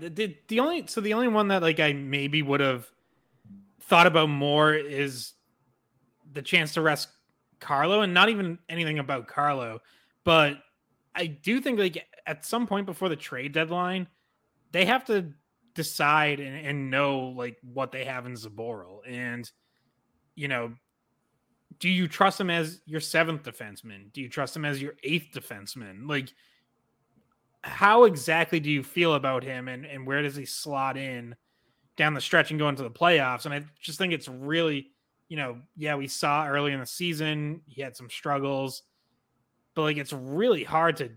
The, 0.00 0.36
the 0.48 0.60
only 0.60 0.86
so 0.86 1.00
the 1.00 1.14
only 1.14 1.28
one 1.28 1.48
that 1.48 1.62
like 1.62 1.80
I 1.80 1.92
maybe 1.92 2.42
would 2.42 2.60
have 2.60 2.86
thought 3.82 4.06
about 4.06 4.28
more 4.28 4.74
is 4.74 5.32
the 6.32 6.42
chance 6.42 6.74
to 6.74 6.82
rest 6.82 7.08
Carlo, 7.60 8.02
and 8.02 8.14
not 8.14 8.28
even 8.28 8.58
anything 8.68 8.98
about 8.98 9.26
Carlo, 9.26 9.80
but 10.24 10.58
I 11.14 11.26
do 11.26 11.60
think 11.60 11.78
like 11.78 12.06
at 12.26 12.44
some 12.44 12.66
point 12.66 12.86
before 12.86 13.08
the 13.08 13.16
trade 13.16 13.52
deadline, 13.52 14.06
they 14.72 14.84
have 14.84 15.04
to 15.06 15.32
decide 15.74 16.40
and, 16.40 16.66
and 16.66 16.90
know 16.90 17.34
like 17.36 17.56
what 17.62 17.92
they 17.92 18.04
have 18.04 18.26
in 18.26 18.34
Zboril, 18.34 19.00
and 19.06 19.50
you 20.34 20.48
know, 20.48 20.72
do 21.80 21.88
you 21.88 22.06
trust 22.06 22.40
him 22.40 22.50
as 22.50 22.80
your 22.86 23.00
seventh 23.00 23.42
defenseman? 23.42 24.12
Do 24.12 24.20
you 24.20 24.28
trust 24.28 24.54
him 24.54 24.64
as 24.64 24.80
your 24.80 24.94
eighth 25.02 25.32
defenseman? 25.32 26.08
Like 26.08 26.32
how 27.68 28.04
exactly 28.04 28.60
do 28.60 28.70
you 28.70 28.82
feel 28.82 29.14
about 29.14 29.44
him 29.44 29.68
and, 29.68 29.84
and 29.84 30.06
where 30.06 30.22
does 30.22 30.36
he 30.36 30.44
slot 30.44 30.96
in 30.96 31.36
down 31.96 32.14
the 32.14 32.20
stretch 32.20 32.50
and 32.50 32.58
go 32.58 32.68
into 32.68 32.82
the 32.82 32.90
playoffs? 32.90 33.44
And 33.44 33.54
I 33.54 33.62
just 33.80 33.98
think 33.98 34.12
it's 34.12 34.28
really, 34.28 34.90
you 35.28 35.36
know, 35.36 35.58
yeah, 35.76 35.94
we 35.94 36.08
saw 36.08 36.46
early 36.46 36.72
in 36.72 36.80
the 36.80 36.86
season 36.86 37.60
he 37.66 37.82
had 37.82 37.96
some 37.96 38.10
struggles, 38.10 38.82
but 39.74 39.82
like 39.82 39.96
it's 39.96 40.12
really 40.12 40.64
hard 40.64 40.96
to 40.96 41.10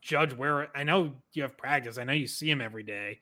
judge 0.00 0.32
where 0.32 0.68
I 0.76 0.84
know 0.84 1.14
you 1.32 1.42
have 1.42 1.56
practice, 1.56 1.98
I 1.98 2.04
know 2.04 2.12
you 2.12 2.26
see 2.26 2.50
him 2.50 2.60
every 2.60 2.82
day, 2.82 3.20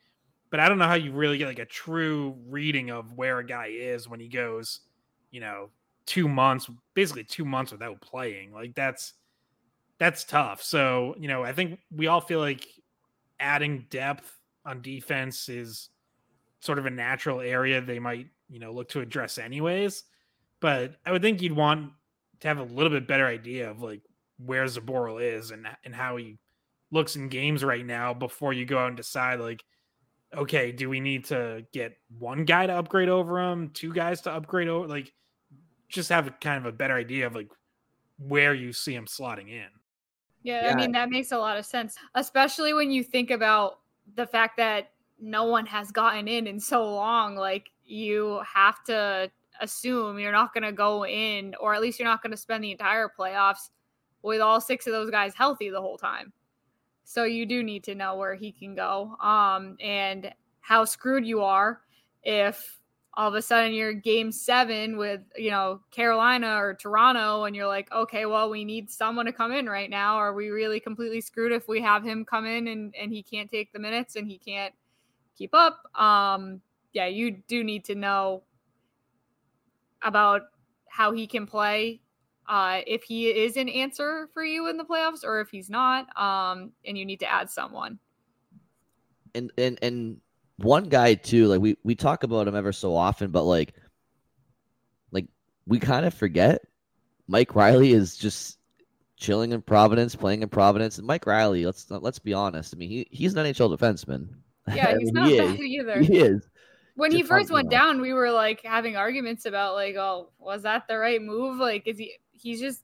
but 0.50 0.60
I 0.60 0.69
don't 0.69 0.78
know 0.78 0.87
how 0.87 0.94
you 0.94 1.12
really 1.12 1.38
get 1.38 1.48
like 1.48 1.59
a 1.59 1.64
true 1.64 2.37
reading 2.47 2.91
of 2.91 3.12
where 3.14 3.38
a 3.38 3.47
guy 3.47 3.69
is 3.72 4.09
when 4.09 4.20
he 4.20 4.28
goes, 4.28 4.81
you 5.31 5.41
know, 5.41 5.70
two 6.06 6.28
months, 6.28 6.70
basically 6.94 7.25
two 7.25 7.44
months 7.44 7.72
without 7.72 8.00
playing. 8.00 8.53
Like 8.53 8.75
that's 8.75 9.14
that's 9.99 10.25
tough. 10.25 10.62
So, 10.62 11.15
you 11.19 11.28
know, 11.28 11.44
I 11.44 11.53
think 11.53 11.78
we 11.91 12.06
all 12.06 12.21
feel 12.21 12.41
like 12.41 12.66
adding 13.38 13.87
depth 13.91 14.31
on 14.65 14.82
defense 14.82 15.49
is 15.49 15.91
sort 16.60 16.78
of 16.78 16.87
a 16.87 16.91
natural 16.91 17.41
area 17.41 17.81
they 17.81 17.99
might, 17.99 18.28
you 18.49 18.59
know, 18.59 18.72
look 18.72 18.88
to 18.91 19.00
address 19.00 19.38
anyways. 19.38 20.05
But 20.60 20.97
I 21.05 21.12
would 21.12 21.22
think 21.22 21.43
you'd 21.43 21.53
want 21.53 21.93
to 22.41 22.49
have 22.49 22.59
a 22.59 22.65
little 22.65 22.91
bit 22.91 23.06
better 23.06 23.27
idea 23.27 23.71
of 23.71 23.82
like 23.82 24.03
where 24.38 24.65
Zboril 24.65 25.22
is 25.22 25.50
and 25.50 25.66
and 25.84 25.94
how 25.94 26.16
he 26.16 26.38
looks 26.91 27.16
in 27.16 27.28
games 27.28 27.65
right 27.65 27.84
now 27.84 28.15
before 28.15 28.53
you 28.53 28.65
go 28.65 28.78
out 28.78 28.88
and 28.88 28.97
decide 28.97 29.41
like 29.41 29.62
okay, 30.37 30.72
do 30.72 30.88
we 30.88 30.99
need 30.99 31.25
to 31.26 31.65
get 31.72 31.97
one 32.19 32.44
guy 32.44 32.66
to 32.66 32.72
upgrade 32.72 33.09
over 33.09 33.38
him, 33.38 33.71
two 33.71 33.93
guys 33.93 34.21
to 34.22 34.32
upgrade 34.32 34.69
over 34.69 34.88
like 34.88 35.12
just 35.88 36.09
have 36.09 36.26
a 36.26 36.31
kind 36.31 36.59
of 36.59 36.66
a 36.66 36.76
better 36.76 36.94
idea 36.94 37.26
of 37.26 37.34
like 37.34 37.49
where 38.19 38.55
you 38.55 38.72
see 38.72 38.94
him 38.94 39.06
slotting 39.06 39.49
in. 39.49 39.69
Yeah, 40.44 40.66
yeah, 40.66 40.72
I 40.72 40.75
mean 40.77 40.93
that 40.93 41.10
makes 41.10 41.32
a 41.32 41.38
lot 41.38 41.59
of 41.59 41.66
sense, 41.66 41.97
especially 42.15 42.75
when 42.75 42.91
you 42.91 43.03
think 43.03 43.31
about 43.31 43.81
the 44.15 44.27
fact 44.27 44.56
that 44.59 44.91
no 45.19 45.44
one 45.44 45.66
has 45.66 45.91
gotten 45.91 46.28
in 46.28 46.47
in 46.47 46.60
so 46.60 46.84
long. 46.94 47.34
Like 47.34 47.71
you 47.84 48.43
have 48.47 48.84
to 48.84 49.31
assume 49.60 50.19
you're 50.19 50.32
not 50.32 50.53
going 50.53 50.65
to 50.65 50.72
go 50.72 51.06
in, 51.06 51.55
or 51.60 51.75
at 51.75 51.81
least 51.81 51.99
you're 51.99 52.09
not 52.09 52.22
going 52.22 52.31
to 52.31 52.37
spend 52.37 52.62
the 52.62 52.72
entire 52.72 53.10
playoffs 53.19 53.71
with 54.22 54.41
all 54.41 54.60
six 54.60 54.87
of 54.87 54.93
those 54.93 55.10
guys 55.10 55.34
healthy 55.34 55.71
the 55.71 55.81
whole 55.81 55.99
time. 55.99 56.32
So 57.05 57.25
you 57.25 57.47
do 57.47 57.62
need 57.62 57.84
to 57.84 57.94
know 57.94 58.16
where 58.16 58.34
he 58.34 58.53
can 58.53 58.75
go, 58.75 59.16
um, 59.21 59.76
and 59.81 60.32
how 60.61 60.84
screwed 60.84 61.26
you 61.26 61.43
are 61.43 61.81
if 62.22 62.81
all 63.16 63.28
of 63.28 63.34
a 63.34 63.42
sudden 63.42 63.72
you're 63.72 63.92
game 63.92 64.32
seven 64.32 64.97
with 64.97 65.20
you 65.36 65.50
know 65.50 65.80
carolina 65.91 66.56
or 66.56 66.75
toronto 66.75 67.44
and 67.44 67.54
you're 67.54 67.66
like 67.66 67.91
okay 67.92 68.26
well 68.26 68.50
we 68.50 68.64
need 68.64 68.91
someone 68.91 69.26
to 69.26 69.32
come 69.32 69.52
in 69.52 69.66
right 69.66 69.91
now. 69.91 70.16
Are 70.16 70.34
we 70.34 70.48
really 70.48 70.80
completely 70.80 71.20
screwed 71.20 71.52
if 71.52 71.69
we 71.69 71.80
have 71.80 72.04
him 72.04 72.25
come 72.25 72.47
in 72.47 72.69
and 72.69 72.94
and 73.00 73.12
he 73.12 73.22
can't 73.22 73.50
take 73.50 73.72
the 73.72 73.78
minutes 73.78 74.16
and 74.16 74.26
he 74.26 74.38
can't 74.38 74.75
keep 75.36 75.54
up? 75.54 75.82
Um 75.98 76.60
yeah 76.92 77.06
you 77.06 77.42
do 77.48 77.62
need 77.62 77.84
to 77.86 77.94
know 77.94 78.42
about 80.02 80.42
how 80.88 81.12
he 81.12 81.26
can 81.26 81.46
play 81.46 82.00
uh 82.48 82.81
if 82.86 83.04
he 83.04 83.28
is 83.28 83.56
an 83.56 83.69
answer 83.69 84.28
for 84.34 84.44
you 84.44 84.69
in 84.69 84.76
the 84.76 84.84
playoffs 84.84 85.25
or 85.25 85.41
if 85.41 85.48
he's 85.50 85.70
not 85.70 86.06
um 86.20 86.72
and 86.84 86.98
you 86.98 87.04
need 87.04 87.20
to 87.20 87.31
add 87.31 87.48
someone. 87.50 87.98
And 89.36 89.50
and 89.58 89.78
and 89.82 90.20
one 90.56 90.88
guy 90.88 91.15
too, 91.15 91.47
like 91.47 91.60
we 91.60 91.76
we 91.82 91.94
talk 91.94 92.22
about 92.22 92.48
him 92.48 92.54
ever 92.54 92.72
so 92.72 92.94
often, 92.94 93.31
but 93.31 93.44
like 93.44 93.75
like 95.10 95.26
we 95.66 95.78
kind 95.78 96.06
of 96.06 96.15
forget 96.15 96.62
Mike 97.26 97.54
Reilly 97.54 97.92
is 97.92 98.16
just 98.16 98.59
chilling 99.16 99.53
in 99.53 99.62
Providence, 99.62 100.14
playing 100.14 100.43
in 100.43 100.48
Providence. 100.48 100.99
And 100.99 101.06
Mike 101.06 101.26
Reilly, 101.26 101.64
let's 101.64 101.90
let's 101.90 102.19
be 102.19 102.34
honest. 102.34 102.75
I 102.75 102.78
mean, 102.78 102.90
he 102.90 103.06
he's 103.11 103.34
an 103.34 103.44
NHL 103.44 103.76
defenseman. 103.76 104.28
Yeah, 104.73 104.96
he's 104.99 105.12
not 105.12 105.28
he 105.28 105.38
bad 105.38 105.55
is. 105.55 105.61
either. 105.61 106.00
He 106.00 106.19
is. 106.19 106.49
When 106.96 107.11
he 107.11 107.25
first 107.25 107.50
went 107.50 107.70
down, 107.70 108.00
we 108.00 108.12
were 108.12 108.31
like 108.31 108.62
having 108.62 108.96
arguments 108.96 109.46
about 109.46 109.75
like, 109.75 109.96
oh, 109.96 110.31
was 110.38 110.62
that 110.62 110.87
the 110.87 110.96
right 110.96 111.20
move? 111.20 111.58
Like, 111.58 111.88
is 111.88 111.99
he? 111.99 112.14
He's 112.31 112.61
just, 112.61 112.82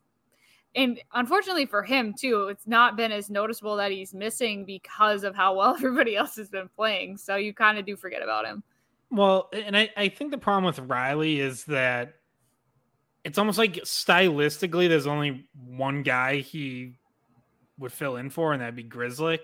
and 0.74 1.00
unfortunately 1.14 1.66
for 1.66 1.82
him 1.82 2.14
too, 2.14 2.48
it's 2.48 2.66
not 2.66 2.96
been 2.96 3.12
as 3.12 3.30
noticeable 3.30 3.76
that 3.76 3.90
he's 3.90 4.14
missing 4.14 4.64
because 4.64 5.24
of 5.24 5.34
how 5.34 5.56
well 5.56 5.74
everybody 5.76 6.16
else 6.16 6.36
has 6.36 6.48
been 6.48 6.68
playing. 6.68 7.16
So 7.16 7.36
you 7.36 7.52
kind 7.52 7.78
of 7.78 7.86
do 7.86 7.96
forget 7.96 8.22
about 8.22 8.46
him. 8.46 8.62
Well, 9.10 9.48
and 9.52 9.76
I, 9.76 9.90
I 9.96 10.08
think 10.08 10.30
the 10.30 10.38
problem 10.38 10.64
with 10.64 10.78
Reilly 10.78 11.40
is 11.40 11.64
that 11.64 12.14
it's 13.24 13.38
almost 13.38 13.58
like 13.58 13.74
stylistically, 13.74 14.88
there's 14.88 15.06
only 15.06 15.48
one 15.66 16.02
guy 16.02 16.36
he 16.36 16.94
would 17.78 17.92
fill 17.92 18.16
in 18.16 18.30
for, 18.30 18.52
and 18.52 18.62
that'd 18.62 18.76
be 18.76 18.84
Grzelcyk. 18.84 19.40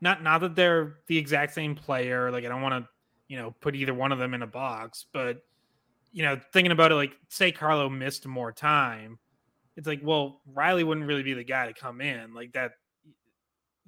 Not 0.00 0.22
not 0.22 0.40
that 0.40 0.56
they're 0.56 0.96
the 1.06 1.16
exact 1.16 1.54
same 1.54 1.74
player. 1.74 2.30
Like 2.30 2.44
I 2.44 2.48
don't 2.48 2.60
want 2.60 2.84
to, 2.84 2.90
you 3.28 3.38
know, 3.38 3.54
put 3.60 3.76
either 3.76 3.94
one 3.94 4.12
of 4.12 4.18
them 4.18 4.34
in 4.34 4.42
a 4.42 4.46
box, 4.46 5.06
but 5.12 5.42
you 6.12 6.22
know, 6.22 6.38
thinking 6.52 6.72
about 6.72 6.92
it, 6.92 6.96
like 6.96 7.16
say 7.28 7.52
Carlo 7.52 7.88
missed 7.88 8.26
more 8.26 8.52
time, 8.52 9.18
it's 9.76 9.86
like, 9.86 10.00
well, 10.02 10.40
Reilly 10.46 10.84
wouldn't 10.84 11.06
really 11.06 11.22
be 11.22 11.34
the 11.34 11.44
guy 11.44 11.66
to 11.66 11.74
come 11.74 12.00
in 12.00 12.34
like 12.34 12.52
that. 12.52 12.72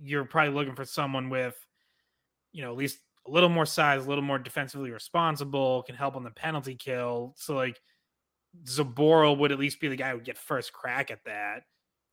You're 0.02 0.24
probably 0.24 0.54
looking 0.54 0.74
for 0.74 0.84
someone 0.84 1.30
with, 1.30 1.56
you 2.52 2.62
know, 2.62 2.70
at 2.70 2.76
least 2.76 2.98
a 3.26 3.30
little 3.30 3.48
more 3.48 3.66
size, 3.66 4.04
a 4.04 4.08
little 4.08 4.24
more 4.24 4.38
defensively 4.38 4.90
responsible, 4.90 5.82
can 5.82 5.94
help 5.94 6.16
on 6.16 6.24
the 6.24 6.30
penalty 6.30 6.74
kill. 6.74 7.34
So 7.36 7.54
like 7.54 7.80
Zboril 8.64 9.38
would 9.38 9.52
at 9.52 9.58
least 9.58 9.80
be 9.80 9.88
the 9.88 9.96
guy 9.96 10.10
who 10.10 10.16
would 10.16 10.24
get 10.24 10.38
first 10.38 10.72
crack 10.72 11.10
at 11.10 11.24
that. 11.24 11.62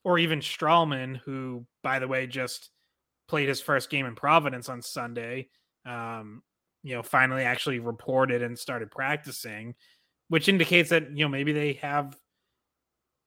Or 0.04 0.20
even 0.20 0.40
Stralman, 0.40 1.18
who, 1.18 1.66
by 1.82 2.00
the 2.00 2.08
way, 2.08 2.28
just 2.28 2.70
played 3.28 3.48
his 3.48 3.62
first 3.62 3.90
game 3.90 4.06
in 4.06 4.16
Providence 4.16 4.70
on 4.70 4.82
Sunday. 4.82 5.48
Um, 5.86 6.44
you 6.84 6.94
know, 6.94 7.04
finally 7.04 7.44
actually 7.44 7.80
reported 7.80 8.42
and 8.42 8.60
started 8.60 8.92
practicing, 8.92 9.76
which 10.28 10.50
indicates 10.50 10.90
that, 10.90 11.16
you 11.16 11.24
know, 11.24 11.30
maybe 11.30 11.54
they 11.54 11.74
have 11.74 12.18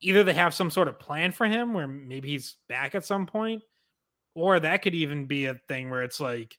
either 0.00 0.24
they 0.24 0.34
have 0.34 0.54
some 0.54 0.70
sort 0.70 0.88
of 0.88 0.98
plan 0.98 1.32
for 1.32 1.46
him 1.46 1.72
where 1.72 1.88
maybe 1.88 2.28
he's 2.28 2.56
back 2.68 2.94
at 2.94 3.04
some 3.04 3.26
point, 3.26 3.62
or 4.34 4.60
that 4.60 4.82
could 4.82 4.94
even 4.94 5.26
be 5.26 5.46
a 5.46 5.54
thing 5.68 5.90
where 5.90 6.02
it's 6.02 6.20
like, 6.20 6.58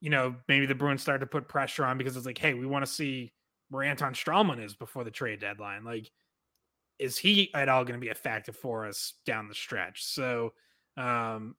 you 0.00 0.10
know, 0.10 0.34
maybe 0.48 0.66
the 0.66 0.74
Bruins 0.74 1.02
start 1.02 1.20
to 1.20 1.26
put 1.26 1.48
pressure 1.48 1.84
on 1.84 1.98
because 1.98 2.16
it's 2.16 2.26
like, 2.26 2.38
hey, 2.38 2.54
we 2.54 2.66
want 2.66 2.84
to 2.84 2.90
see 2.90 3.32
where 3.68 3.84
Anton 3.84 4.14
Stralman 4.14 4.64
is 4.64 4.74
before 4.74 5.04
the 5.04 5.10
trade 5.10 5.40
deadline. 5.40 5.84
Like, 5.84 6.10
is 6.98 7.16
he 7.16 7.52
at 7.54 7.68
all 7.68 7.84
going 7.84 7.98
to 7.98 8.04
be 8.04 8.10
a 8.10 8.14
factor 8.14 8.52
for 8.52 8.86
us 8.86 9.14
down 9.24 9.48
the 9.48 9.54
stretch? 9.54 10.04
So, 10.04 10.52
um, 10.96 11.54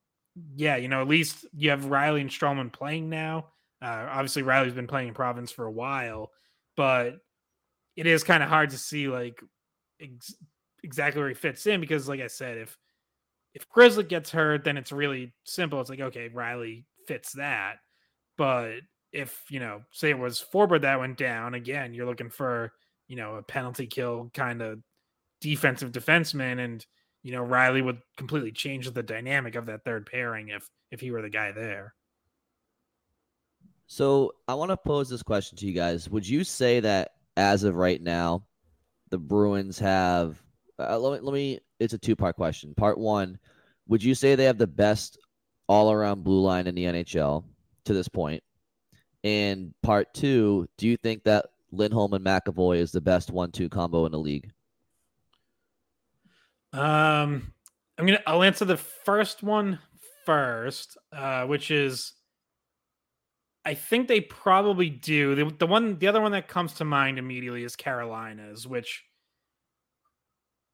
yeah, 0.55 0.75
you 0.75 0.87
know, 0.87 1.01
at 1.01 1.07
least 1.07 1.45
you 1.53 1.69
have 1.69 1.85
Reilly 1.85 2.21
and 2.21 2.29
Stralman 2.29 2.71
playing 2.71 3.09
now. 3.09 3.47
Uh, 3.81 4.07
obviously, 4.09 4.43
Reilly's 4.43 4.73
been 4.73 4.87
playing 4.87 5.07
in 5.07 5.13
Providence 5.13 5.51
for 5.51 5.65
a 5.65 5.71
while, 5.71 6.31
but 6.75 7.17
it 7.95 8.05
is 8.05 8.23
kind 8.23 8.43
of 8.43 8.49
hard 8.49 8.69
to 8.69 8.77
see 8.77 9.07
like 9.07 9.41
ex- 9.99 10.35
exactly 10.83 11.19
where 11.19 11.29
he 11.29 11.35
fits 11.35 11.65
in 11.67 11.81
because, 11.81 12.07
like 12.07 12.21
I 12.21 12.27
said, 12.27 12.57
if 12.57 12.77
if 13.53 13.67
Grizzly 13.69 14.03
gets 14.03 14.31
hurt, 14.31 14.63
then 14.63 14.77
it's 14.77 14.91
really 14.91 15.33
simple. 15.43 15.81
It's 15.81 15.89
like 15.89 15.99
okay, 15.99 16.29
Reilly 16.29 16.85
fits 17.07 17.33
that, 17.33 17.77
but 18.37 18.75
if 19.11 19.43
you 19.49 19.59
know, 19.59 19.81
say 19.91 20.09
it 20.09 20.19
was 20.19 20.43
Forbort 20.53 20.81
that 20.81 20.99
went 20.99 21.17
down 21.17 21.53
again, 21.53 21.93
you're 21.93 22.05
looking 22.05 22.29
for 22.29 22.73
you 23.07 23.15
know 23.15 23.35
a 23.35 23.43
penalty 23.43 23.87
kill 23.87 24.31
kind 24.33 24.61
of 24.61 24.79
defensive 25.41 25.91
defenseman, 25.91 26.63
and 26.63 26.85
you 27.23 27.31
know 27.31 27.43
Reilly 27.43 27.81
would 27.81 27.99
completely 28.17 28.51
change 28.51 28.89
the 28.89 29.03
dynamic 29.03 29.55
of 29.55 29.65
that 29.65 29.83
third 29.83 30.05
pairing 30.05 30.49
if 30.49 30.69
if 30.91 31.01
he 31.01 31.11
were 31.11 31.21
the 31.21 31.29
guy 31.29 31.51
there. 31.51 31.93
So 33.87 34.31
I 34.47 34.53
want 34.53 34.69
to 34.69 34.77
pose 34.77 35.09
this 35.09 35.23
question 35.23 35.57
to 35.57 35.65
you 35.65 35.73
guys. 35.73 36.09
Would 36.09 36.27
you 36.27 36.45
say 36.45 36.79
that 36.79 37.11
as 37.35 37.65
of 37.65 37.75
right 37.75 38.01
now, 38.01 38.45
the 39.09 39.17
Bruins 39.17 39.77
have? 39.79 40.41
Uh, 40.89 40.97
let 40.97 41.21
me. 41.21 41.25
Let 41.25 41.33
me. 41.33 41.59
It's 41.79 41.93
a 41.93 41.97
two 41.97 42.15
part 42.15 42.35
question. 42.35 42.73
Part 42.75 42.97
one: 42.97 43.37
Would 43.87 44.03
you 44.03 44.15
say 44.15 44.35
they 44.35 44.45
have 44.45 44.57
the 44.57 44.67
best 44.67 45.17
all 45.67 45.91
around 45.91 46.23
blue 46.23 46.41
line 46.41 46.67
in 46.67 46.75
the 46.75 46.85
NHL 46.85 47.43
to 47.85 47.93
this 47.93 48.07
point? 48.07 48.43
And 49.23 49.73
part 49.83 50.13
two: 50.13 50.67
Do 50.77 50.87
you 50.87 50.97
think 50.97 51.23
that 51.23 51.47
Lindholm 51.71 52.13
and 52.13 52.25
McAvoy 52.25 52.77
is 52.77 52.91
the 52.91 53.01
best 53.01 53.31
one-two 53.31 53.69
combo 53.69 54.05
in 54.05 54.11
the 54.11 54.19
league? 54.19 54.49
Um, 56.73 57.53
I'm 57.97 58.05
gonna. 58.05 58.21
I'll 58.25 58.43
answer 58.43 58.65
the 58.65 58.77
first 58.77 59.43
one 59.43 59.79
first, 60.25 60.97
uh, 61.11 61.45
which 61.45 61.71
is 61.71 62.13
I 63.63 63.75
think 63.75 64.07
they 64.07 64.21
probably 64.21 64.89
do. 64.89 65.35
The, 65.35 65.55
the 65.59 65.67
one, 65.67 65.97
the 65.99 66.07
other 66.07 66.21
one 66.21 66.31
that 66.31 66.47
comes 66.47 66.73
to 66.73 66.85
mind 66.85 67.19
immediately 67.19 67.63
is 67.63 67.75
Carolina's, 67.75 68.67
which 68.67 69.03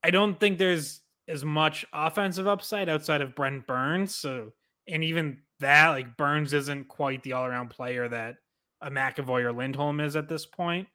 I 0.03 0.11
don't 0.11 0.39
think 0.39 0.57
there's 0.57 1.01
as 1.27 1.43
much 1.43 1.85
offensive 1.91 2.47
upside 2.47 2.89
outside 2.89 3.21
of 3.21 3.35
Brent 3.35 3.67
Burns. 3.67 4.15
So, 4.15 4.53
and 4.87 5.03
even 5.03 5.39
that, 5.59 5.89
like 5.89 6.17
Burns 6.17 6.53
isn't 6.53 6.87
quite 6.87 7.23
the 7.23 7.33
all-around 7.33 7.69
player 7.69 8.07
that 8.07 8.35
a 8.81 8.89
McAvoy 8.89 9.43
or 9.43 9.51
Lindholm 9.51 9.99
is 9.99 10.15
at 10.15 10.29
this 10.29 10.45
point. 10.45 10.87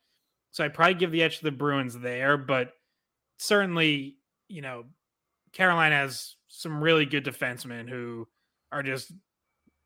So 0.52 0.64
I 0.64 0.69
probably 0.69 0.94
give 0.94 1.10
the 1.10 1.22
edge 1.22 1.38
to 1.38 1.44
the 1.44 1.50
Bruins 1.50 1.99
there, 1.99 2.37
but 2.37 2.72
certainly, 3.38 4.16
you 4.49 4.62
know, 4.62 4.84
Carolina 5.52 5.96
has 5.96 6.37
some 6.48 6.82
really 6.82 7.06
good 7.06 7.25
defensemen 7.25 7.88
who 7.88 8.28
are 8.70 8.82
just 8.82 9.12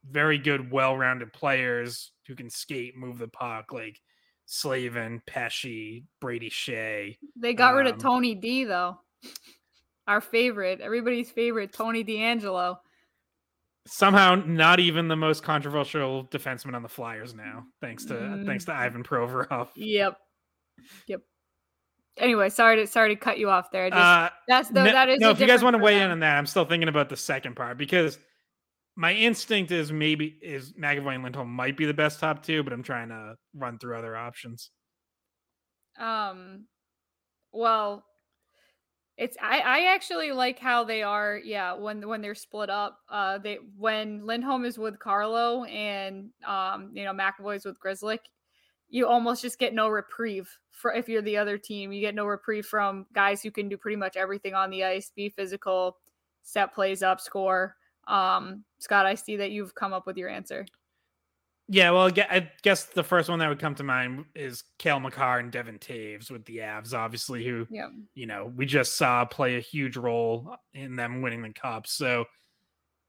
very 0.09 0.39
good, 0.39 0.71
well-rounded 0.71 1.33
players 1.33 2.13
who 2.27 2.35
can 2.35 2.51
skate, 2.51 2.97
move 2.97 3.19
the 3.19 3.29
puck, 3.29 3.73
like 3.73 4.01
Slavin, 4.47 5.23
Pesce, 5.27 6.03
Brady 6.21 6.51
Skjei. 6.51 7.17
They 7.35 7.55
got 7.55 7.73
um, 7.73 7.79
rid 7.79 7.87
of 7.87 7.95
um, 7.95 7.99
Tony 7.99 8.35
D 8.35 8.65
though. 8.65 8.99
Our 10.07 10.21
favorite, 10.21 10.81
everybody's 10.81 11.31
favorite, 11.31 11.73
Tony 11.73 12.05
DeAngelo. 12.05 12.77
Somehow 13.89 14.35
not 14.35 14.81
even 14.81 15.09
the 15.09 15.17
most 15.17 15.43
controversial 15.43 16.25
defenseman 16.25 16.75
on 16.75 16.83
the 16.83 16.89
Flyers 16.89 17.35
now, 17.35 17.65
thanks 17.81 18.05
to 18.07 18.15
mm. 18.15 18.47
thanks 18.47 18.65
to 18.65 18.73
Ivan 18.73 19.05
Provorov. 19.05 19.69
Yep. 19.77 20.17
Yep. 21.07 21.21
Anyway, 22.19 22.49
sorry 22.49 22.77
to 22.77 22.87
sorry 22.87 23.15
to 23.15 23.21
cut 23.21 23.39
you 23.39 23.51
off 23.51 23.71
there. 23.71 23.91
Just, 23.91 24.01
uh, 24.01 24.31
that's 24.49 24.71
no, 24.71 24.85
that 24.85 25.09
is 25.09 25.21
no. 25.21 25.31
If 25.31 25.41
you 25.41 25.47
guys 25.47 25.63
want 25.63 25.77
to 25.77 25.83
weigh 25.83 26.01
in 26.01 26.11
on 26.11 26.21
that, 26.21 26.37
I'm 26.37 26.47
still 26.47 26.65
thinking 26.65 26.89
about 26.89 27.09
the 27.09 27.17
second 27.17 27.57
part 27.57 27.79
because 27.79 28.19
my 28.97 29.13
instinct 29.13 29.71
is 29.71 29.93
maybe 29.93 30.39
is 30.41 30.73
McAvoy 30.73 31.15
and 31.15 31.23
Lindholm 31.23 31.51
might 31.51 31.77
be 31.77 31.85
the 31.85 31.95
best 31.95 32.19
top 32.19 32.43
two, 32.43 32.63
but 32.63 32.73
I'm 32.73 32.83
trying 32.83 33.11
to 33.11 33.35
run 33.55 33.79
through 33.79 33.99
other 33.99 34.17
options. 34.17 34.71
Um, 35.99 36.67
well, 37.53 38.05
it's 39.17 39.37
I 39.43 39.61
I 39.61 39.95
actually 39.95 40.33
like 40.33 40.59
how 40.59 40.85
they 40.85 41.03
are. 41.03 41.41
Yeah, 41.43 41.75
when 41.75 42.07
when 42.07 42.21
they're 42.21 42.35
split 42.35 42.69
up, 42.69 42.99
uh, 43.11 43.39
they 43.39 43.59
when 43.77 44.27
Lindholm 44.27 44.65
is 44.65 44.79
with 44.79 44.99
Carlo 44.99 45.65
and 45.65 46.31
um, 46.47 46.91
you 46.93 47.05
know 47.05 47.13
McAvoy's 47.13 47.65
with 47.65 47.81
Grzelcyk, 47.81 48.19
you 48.89 49.07
almost 49.07 49.43
just 49.43 49.59
get 49.59 49.75
no 49.75 49.89
reprieve 49.89 50.51
for 50.71 50.93
if 50.93 51.09
you're 51.09 51.23
the 51.23 51.39
other 51.39 51.57
team. 51.57 51.93
You 51.93 52.01
get 52.01 52.15
no 52.15 52.27
reprieve 52.27 52.67
from 52.67 53.07
guys 53.15 53.43
who 53.43 53.51
can 53.51 53.69
do 53.69 53.79
pretty 53.79 53.97
much 53.97 54.17
everything 54.17 54.55
on 54.55 54.71
the 54.71 54.85
ice, 54.85 55.11
be 55.15 55.31
physical, 55.31 55.97
set 56.43 56.75
plays 56.75 57.03
up, 57.03 57.21
score. 57.21 57.77
Um, 58.07 58.65
Scott, 58.79 59.07
I 59.07 59.15
see 59.15 59.37
that 59.39 59.51
you've 59.51 59.75
come 59.75 59.93
up 59.93 60.07
with 60.07 60.17
your 60.19 60.29
answer. 60.29 60.67
Yeah, 61.69 61.91
well, 61.91 62.11
I 62.31 62.49
guess 62.63 62.85
the 62.85 63.03
first 63.03 63.29
one 63.29 63.41
that 63.41 63.49
would 63.49 63.59
come 63.59 63.75
to 63.75 63.83
mind 63.83 64.27
is 64.37 64.63
Cale 64.79 65.01
Makar 65.01 65.41
and 65.41 65.51
Devon 65.51 65.79
Toews 65.79 66.31
with 66.31 66.45
the 66.45 66.59
Avs, 66.59 66.95
obviously, 66.95 67.45
who, 67.45 67.67
yeah. 67.71 67.89
you 68.15 68.27
know, 68.27 68.53
we 68.55 68.67
just 68.67 68.97
saw 68.97 69.25
play 69.25 69.57
a 69.57 69.61
huge 69.61 69.97
role 69.97 70.57
in 70.75 70.95
them 70.95 71.23
winning 71.23 71.43
the 71.43 71.53
cup. 71.53 71.89
So 71.89 72.25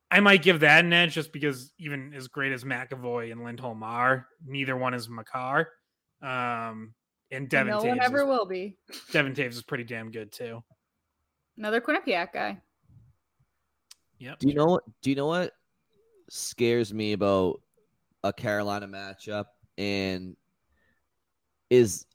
I 0.09 0.21
might 0.21 0.41
give 0.41 0.61
that 0.61 0.83
an 0.83 0.91
edge 0.91 1.13
just 1.13 1.31
because 1.31 1.71
even 1.77 2.13
as 2.15 2.27
great 2.29 2.51
as 2.51 2.63
McAvoy 2.63 3.31
and 3.31 3.43
Lindholm 3.43 3.83
are, 3.83 4.27
neither 4.43 4.75
one 4.75 4.95
is 4.95 5.07
Makar. 5.07 5.69
Um, 6.23 6.95
and 7.29 7.47
Devin 7.49 7.73
no 7.73 7.81
Toews 7.81 7.89
one 7.89 8.01
ever 8.01 8.21
is, 8.21 8.25
will 8.25 8.45
be. 8.47 8.75
Devon 9.11 9.35
Toews 9.35 9.49
is 9.49 9.63
pretty 9.63 9.83
damn 9.83 10.09
good 10.09 10.31
too. 10.31 10.63
Another 11.59 11.79
Quinnipiac 11.79 12.33
guy. 12.33 12.59
Yep. 14.17 14.39
Do 14.39 14.47
you 14.47 14.55
know 14.55 14.65
what? 14.65 14.83
Do 15.03 15.11
you 15.11 15.15
know 15.15 15.27
what 15.27 15.53
scares 16.29 16.91
me 16.91 17.13
about 17.13 17.61
a 18.23 18.33
Carolina 18.33 18.87
matchup? 18.87 19.45
And 19.77 20.35
is 21.69 22.05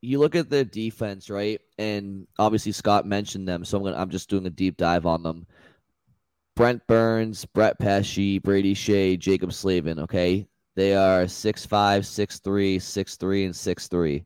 you 0.00 0.18
look 0.18 0.34
at 0.34 0.50
their 0.50 0.64
defense, 0.64 1.30
right? 1.30 1.60
And 1.78 2.26
obviously 2.38 2.72
Scott 2.72 3.06
mentioned 3.06 3.48
them, 3.48 3.64
so 3.64 3.78
I'm 3.78 3.84
gonna 3.84 3.96
I'm 3.96 4.10
just 4.10 4.28
doing 4.28 4.46
a 4.46 4.50
deep 4.50 4.76
dive 4.76 5.06
on 5.06 5.22
them. 5.22 5.46
Brent 6.56 6.86
Burns, 6.86 7.44
Brett 7.44 7.78
Pesce, 7.78 8.38
Brady 8.38 8.74
Skjei, 8.74 9.18
Jaccob 9.18 9.52
Slavin. 9.52 10.00
Okay, 10.00 10.46
they 10.76 10.94
are 10.94 11.26
six 11.26 11.64
five, 11.66 12.06
six 12.06 12.40
three, 12.40 12.78
six 12.78 13.16
three, 13.16 13.44
and 13.44 13.54
six 13.56 13.88
three. 13.88 14.24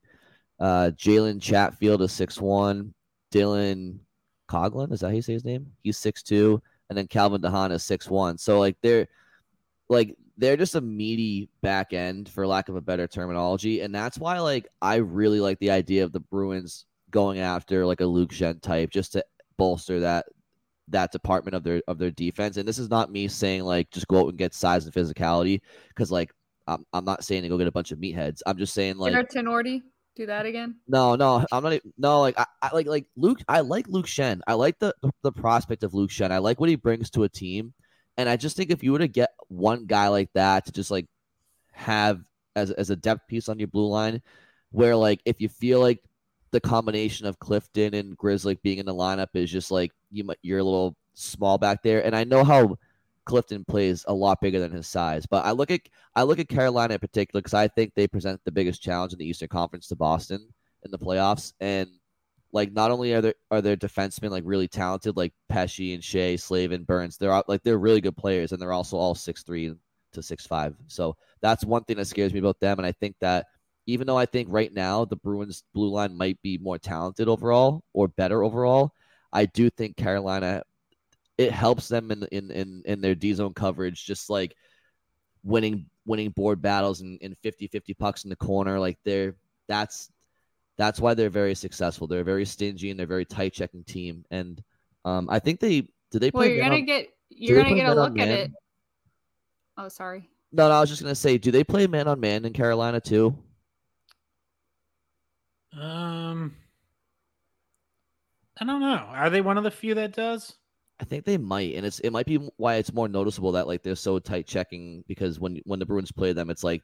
Uh, 0.60 0.90
Jalen 0.96 1.40
Chatfield 1.40 2.02
is 2.02 2.12
six 2.12 2.40
one. 2.40 2.92
Dylan 3.32 3.98
Coghlan 4.50 4.92
is 4.92 5.00
that 5.00 5.08
how 5.08 5.14
you 5.14 5.22
say 5.22 5.34
his 5.34 5.44
name? 5.44 5.66
He's 5.82 5.98
six 5.98 6.22
two 6.22 6.62
and 6.88 6.96
then 6.96 7.06
Calvin 7.06 7.40
DeHaan 7.40 7.72
is 7.72 7.84
six 7.84 8.08
one. 8.08 8.38
So 8.38 8.58
like 8.58 8.76
they're 8.82 9.08
like 9.88 10.16
they're 10.36 10.56
just 10.56 10.74
a 10.74 10.80
meaty 10.80 11.48
back 11.62 11.92
end 11.92 12.28
for 12.28 12.46
lack 12.46 12.68
of 12.68 12.76
a 12.76 12.80
better 12.80 13.06
terminology. 13.06 13.80
And 13.80 13.94
that's 13.94 14.18
why 14.18 14.38
like 14.40 14.68
I 14.80 14.96
really 14.96 15.40
like 15.40 15.58
the 15.58 15.70
idea 15.70 16.04
of 16.04 16.12
the 16.12 16.20
Bruins 16.20 16.86
going 17.10 17.40
after 17.40 17.84
like 17.86 18.00
a 18.00 18.06
Luke 18.06 18.30
Schenn 18.30 18.60
type 18.60 18.90
just 18.90 19.12
to 19.12 19.24
bolster 19.56 20.00
that 20.00 20.26
that 20.88 21.12
department 21.12 21.54
of 21.54 21.64
their 21.64 21.82
of 21.88 21.98
their 21.98 22.10
defense. 22.10 22.56
And 22.56 22.68
this 22.68 22.78
is 22.78 22.90
not 22.90 23.10
me 23.10 23.28
saying 23.28 23.64
like 23.64 23.90
just 23.90 24.08
go 24.08 24.20
out 24.20 24.28
and 24.28 24.38
get 24.38 24.54
size 24.54 24.84
and 24.84 24.94
physicality 24.94 25.60
because 25.88 26.10
like 26.10 26.32
I'm, 26.66 26.84
I'm 26.92 27.04
not 27.04 27.24
saying 27.24 27.42
to 27.42 27.48
go 27.48 27.58
get 27.58 27.66
a 27.66 27.72
bunch 27.72 27.92
of 27.92 27.98
meatheads. 27.98 28.40
I'm 28.46 28.58
just 28.58 28.74
saying 28.74 28.98
like 28.98 29.14
Tenorti 29.30 29.82
do 30.18 30.26
that 30.26 30.46
again? 30.46 30.74
No, 30.88 31.14
no, 31.14 31.46
I'm 31.52 31.62
not. 31.62 31.80
No, 31.96 32.20
like 32.20 32.38
I, 32.38 32.44
I, 32.60 32.74
like 32.74 32.86
like 32.86 33.06
Luke. 33.16 33.38
I 33.48 33.60
like 33.60 33.86
Luke 33.88 34.06
Schenn 34.06 34.40
I 34.46 34.54
like 34.54 34.78
the 34.78 34.92
the 35.22 35.32
prospect 35.32 35.84
of 35.84 35.94
Luke 35.94 36.10
Schenn 36.10 36.32
I 36.32 36.38
like 36.38 36.60
what 36.60 36.68
he 36.68 36.76
brings 36.76 37.08
to 37.10 37.22
a 37.22 37.28
team, 37.28 37.72
and 38.18 38.28
I 38.28 38.36
just 38.36 38.56
think 38.56 38.70
if 38.70 38.82
you 38.82 38.92
were 38.92 38.98
to 38.98 39.08
get 39.08 39.30
one 39.46 39.86
guy 39.86 40.08
like 40.08 40.30
that 40.34 40.66
to 40.66 40.72
just 40.72 40.90
like 40.90 41.06
have 41.72 42.20
as 42.56 42.72
as 42.72 42.90
a 42.90 42.96
depth 42.96 43.28
piece 43.28 43.48
on 43.48 43.58
your 43.58 43.68
blue 43.68 43.86
line, 43.86 44.20
where 44.72 44.96
like 44.96 45.20
if 45.24 45.40
you 45.40 45.48
feel 45.48 45.80
like 45.80 46.02
the 46.50 46.60
combination 46.60 47.26
of 47.26 47.38
Clifton 47.38 47.94
and 47.94 48.18
Grzelcyk 48.18 48.60
being 48.62 48.78
in 48.78 48.86
the 48.86 48.94
lineup 48.94 49.28
is 49.34 49.50
just 49.50 49.70
like 49.70 49.92
you 50.10 50.28
you're 50.42 50.58
a 50.58 50.64
little 50.64 50.96
small 51.14 51.58
back 51.58 51.82
there. 51.82 52.04
And 52.04 52.16
I 52.16 52.24
know 52.24 52.42
how 52.42 52.76
Clifton 53.24 53.64
plays 53.64 54.04
a 54.08 54.14
lot 54.14 54.40
bigger 54.40 54.58
than 54.58 54.72
his 54.72 54.88
size, 54.88 55.24
but 55.24 55.44
I 55.44 55.52
look 55.52 55.70
at 55.70 55.82
I 56.16 56.24
look 56.24 56.40
at 56.40 56.48
Carolina 56.48 56.94
in 56.94 57.00
particular 57.00 57.40
because 57.40 57.54
I 57.54 57.68
think 57.68 57.94
they 57.94 58.08
present 58.08 58.40
the 58.44 58.52
biggest 58.52 58.82
challenge 58.82 59.12
in 59.12 59.20
the 59.20 59.28
Eastern 59.28 59.48
Conference 59.48 59.86
to 59.88 59.96
Boston 59.96 60.48
in 60.84 60.90
the 60.90 60.98
playoffs. 60.98 61.52
And 61.60 61.88
like 62.52 62.72
not 62.72 62.90
only 62.90 63.12
are 63.12 63.20
there 63.20 63.34
are 63.50 63.60
their 63.60 63.76
defensemen 63.76 64.30
like 64.30 64.44
really 64.46 64.68
talented, 64.68 65.16
like 65.16 65.32
Pesce 65.48 65.92
and 65.94 66.02
Skjei, 66.02 66.40
Slavin, 66.40 66.84
Burns, 66.84 67.16
they're 67.16 67.42
like 67.46 67.62
they're 67.62 67.78
really 67.78 68.00
good 68.00 68.16
players, 68.16 68.52
and 68.52 68.60
they're 68.60 68.72
also 68.72 68.96
all 68.96 69.14
six 69.14 69.42
three 69.42 69.74
to 70.12 70.22
six 70.22 70.46
five. 70.46 70.74
So 70.86 71.16
that's 71.40 71.64
one 71.64 71.84
thing 71.84 71.96
that 71.98 72.06
scares 72.06 72.32
me 72.32 72.40
about 72.40 72.60
them. 72.60 72.78
And 72.78 72.86
I 72.86 72.92
think 72.92 73.16
that 73.20 73.46
even 73.86 74.06
though 74.06 74.18
I 74.18 74.26
think 74.26 74.48
right 74.50 74.72
now 74.72 75.04
the 75.04 75.16
Bruins 75.16 75.64
blue 75.74 75.90
line 75.90 76.16
might 76.16 76.40
be 76.42 76.58
more 76.58 76.78
talented 76.78 77.28
overall 77.28 77.82
or 77.92 78.08
better 78.08 78.42
overall, 78.42 78.92
I 79.32 79.46
do 79.46 79.70
think 79.70 79.96
Carolina 79.96 80.62
it 81.36 81.52
helps 81.52 81.88
them 81.88 82.10
in 82.10 82.26
in 82.32 82.50
in, 82.50 82.82
in 82.86 83.00
their 83.00 83.14
D 83.14 83.32
zone 83.34 83.54
coverage, 83.54 84.04
just 84.04 84.30
like 84.30 84.54
winning 85.44 85.86
winning 86.06 86.30
board 86.30 86.62
battles 86.62 87.02
and, 87.02 87.18
and 87.22 87.36
50-50 87.44 87.96
pucks 87.98 88.24
in 88.24 88.30
the 88.30 88.36
corner. 88.36 88.80
Like 88.80 88.98
they're 89.04 89.36
that's 89.68 90.10
that's 90.78 91.00
why 91.00 91.12
they're 91.12 91.28
very 91.28 91.54
successful. 91.54 92.06
They're 92.06 92.24
very 92.24 92.46
stingy 92.46 92.90
and 92.90 92.98
they're 92.98 93.06
very 93.06 93.24
tight 93.24 93.52
checking 93.52 93.84
team. 93.84 94.24
And 94.30 94.62
um, 95.04 95.28
I 95.28 95.40
think 95.40 95.60
they 95.60 95.88
did 96.10 96.20
they. 96.20 96.30
Play 96.30 96.46
Well, 96.46 96.48
you're 96.48 96.64
gonna 96.64 96.76
on, 96.76 96.84
get 96.86 97.08
you're 97.28 97.62
gonna 97.62 97.74
get 97.74 97.90
a 97.90 97.94
look 97.94 98.18
at 98.18 98.28
it. 98.28 98.52
Oh, 99.76 99.88
sorry. 99.88 100.30
No, 100.52 100.68
no, 100.68 100.74
I 100.74 100.80
was 100.80 100.88
just 100.88 101.02
gonna 101.02 101.14
say, 101.14 101.36
do 101.36 101.50
they 101.50 101.64
play 101.64 101.86
man 101.86 102.08
on 102.08 102.20
man 102.20 102.44
in 102.44 102.52
Carolina 102.52 103.00
too? 103.00 103.36
Um, 105.78 106.56
I 108.60 108.64
don't 108.64 108.80
know. 108.80 108.86
Are 109.08 109.30
they 109.30 109.40
one 109.40 109.58
of 109.58 109.64
the 109.64 109.70
few 109.70 109.94
that 109.94 110.14
does? 110.14 110.54
I 111.00 111.04
think 111.04 111.24
they 111.24 111.36
might, 111.36 111.74
and 111.74 111.84
it's 111.84 112.00
it 112.00 112.10
might 112.10 112.26
be 112.26 112.36
why 112.56 112.76
it's 112.76 112.92
more 112.92 113.08
noticeable 113.08 113.52
that 113.52 113.66
like 113.66 113.82
they're 113.82 113.94
so 113.94 114.18
tight 114.18 114.46
checking 114.46 115.04
because 115.06 115.38
when 115.38 115.60
when 115.64 115.78
the 115.78 115.86
Bruins 115.86 116.10
play 116.10 116.32
them, 116.32 116.50
it's 116.50 116.64
like 116.64 116.82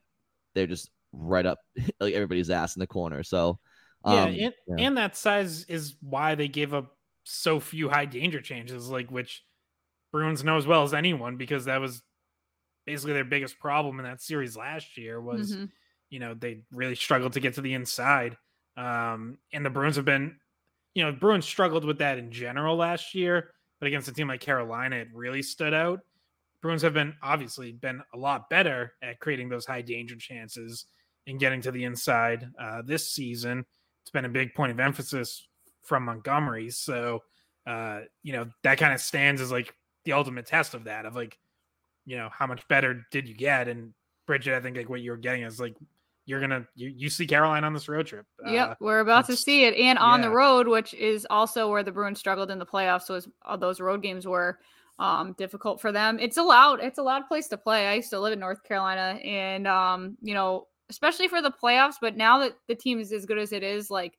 they're 0.55 0.67
just 0.67 0.91
right 1.13 1.47
up 1.47 1.59
like 2.01 2.15
everybody's 2.15 2.51
ass 2.51 2.77
in 2.77 2.81
the 2.81 2.87
corner. 2.87 3.23
So 3.23 3.59
yeah, 4.07 4.23
um, 4.23 4.29
and, 4.29 4.39
yeah. 4.39 4.75
and 4.79 4.97
that 4.99 5.17
size 5.17 5.65
is 5.65 5.97
why 6.01 6.35
they 6.35 6.49
gave 6.49 6.75
up 6.75 6.97
so 7.25 7.59
few 7.59 7.89
high 7.89 8.05
danger 8.05 8.41
changes, 8.41 8.89
like 8.89 9.11
which 9.11 9.43
Bruins 10.13 10.45
know 10.45 10.57
as 10.57 10.67
well 10.67 10.83
as 10.83 10.95
anyone, 10.95 11.37
because 11.37 11.65
that 11.65 11.81
was 11.81 12.03
basically 12.87 13.15
their 13.15 13.25
biggest 13.25 13.59
problem 13.59 13.99
in 13.99 14.05
that 14.05 14.23
series 14.23 14.57
last 14.57 14.97
year 14.97 15.21
was, 15.21 15.55
mm-hmm. 15.55 15.65
you 16.11 16.21
know, 16.21 16.35
they 16.35 16.61
really 16.71 16.95
struggled 16.95 17.33
to 17.33 17.41
get 17.41 17.55
to 17.55 17.63
the 17.63 17.75
inside. 17.75 18.37
Um, 18.77 19.39
and 19.53 19.65
the 19.65 19.71
Bruins 19.71 19.97
have 19.97 20.05
been, 20.05 20.37
you 20.95 21.03
know, 21.03 21.13
Bruins 21.13 21.47
struggled 21.47 21.85
with 21.85 21.99
that 21.99 22.19
in 22.19 22.31
general 22.31 22.77
last 22.77 23.15
year, 23.15 23.51
but 23.81 23.87
against 23.87 24.09
a 24.09 24.13
team 24.13 24.29
like 24.29 24.41
Carolina, 24.41 24.97
it 24.97 25.09
really 25.15 25.43
stood 25.43 25.73
out. 25.73 26.01
Bruins 26.61 26.83
have 26.83 26.95
been 26.95 27.15
obviously 27.23 27.73
been 27.73 28.03
a 28.15 28.19
lot 28.19 28.49
better 28.49 28.95
at 29.03 29.21
creating 29.21 29.49
those 29.49 29.67
high 29.67 29.83
danger 29.83 30.17
chances 30.17 30.87
and 31.27 31.41
getting 31.41 31.61
to 31.63 31.71
the 31.71 31.85
inside 31.85 32.49
uh, 32.61 32.83
this 32.85 33.11
season 33.11 33.65
it's 34.05 34.11
been 34.11 34.27
a 34.27 34.29
big 34.29 34.55
point 34.55 34.71
of 34.71 34.79
emphasis 34.79 35.49
from 35.83 36.05
Montgomery. 36.05 36.69
So, 36.69 37.23
uh, 37.67 38.01
you 38.23 38.35
know, 38.35 38.51
that 38.63 38.77
kind 38.77 38.93
of 38.93 39.01
stands 39.01 39.41
as 39.41 39.51
like 39.51 39.75
the 40.05 40.13
ultimate 40.13 40.45
test 40.45 40.75
of 40.75 40.85
that, 40.85 41.07
of 41.07 41.17
like, 41.17 41.39
you 42.05 42.19
know, 42.19 42.29
how 42.31 42.47
much 42.47 42.69
better 42.69 43.07
did 43.11 43.27
you 43.27 43.35
get? 43.35 43.67
And 43.67 43.95
Bridgette, 44.29 44.55
I 44.55 44.61
think 44.61 44.77
like 44.77 44.91
what 44.91 45.01
you 45.01 45.11
were 45.11 45.17
getting 45.17 45.43
is 45.43 45.59
like, 45.59 45.75
you're 46.27 46.41
gonna 46.41 46.67
you, 46.75 46.93
you 46.95 47.09
see 47.09 47.27
Carolina 47.27 47.67
on 47.67 47.73
this 47.73 47.89
road 47.89 48.07
trip. 48.07 48.27
Yep, 48.47 48.71
uh, 48.71 48.75
we're 48.81 49.01
about 49.01 49.27
to 49.27 49.37
see 49.37 49.65
it, 49.65 49.75
and 49.75 49.99
on 49.99 50.21
yeah. 50.21 50.29
the 50.29 50.35
road, 50.35 50.69
which 50.69 50.95
is 50.95 51.27
also 51.31 51.71
where 51.71 51.83
the 51.83 51.93
Bruins 51.93 52.19
struggled 52.19 52.51
in 52.51 52.59
the 52.59 52.67
playoffs. 52.67 53.03
So 53.03 53.15
as, 53.15 53.29
all 53.43 53.59
those 53.59 53.81
road 53.81 54.03
games 54.03 54.27
were 54.27 54.59
um, 54.99 55.35
difficult 55.37 55.81
for 55.81 55.93
them. 55.93 56.19
It's 56.19 56.37
a 56.37 56.43
loud, 56.43 56.81
it's 56.81 56.99
a 56.99 57.03
loud 57.03 57.27
place 57.29 57.49
to 57.49 57.59
play. 57.59 57.89
I 57.89 57.95
used 57.95 58.11
to 58.11 58.21
live 58.21 58.33
in 58.33 58.39
North 58.39 58.63
Carolina, 58.65 59.19
and 59.23 59.67
um, 59.67 60.17
you 60.23 60.35
know, 60.35 60.67
especially 60.91 61.29
for 61.29 61.43
the 61.43 61.53
playoffs. 61.53 61.95
But 62.01 62.17
now 62.17 62.39
that 62.41 62.57
the 62.69 62.75
team 62.75 62.99
is 62.99 63.13
as 63.13 63.27
good 63.27 63.39
as 63.39 63.53
it 63.53 63.63
is, 63.63 63.91
like 63.91 64.19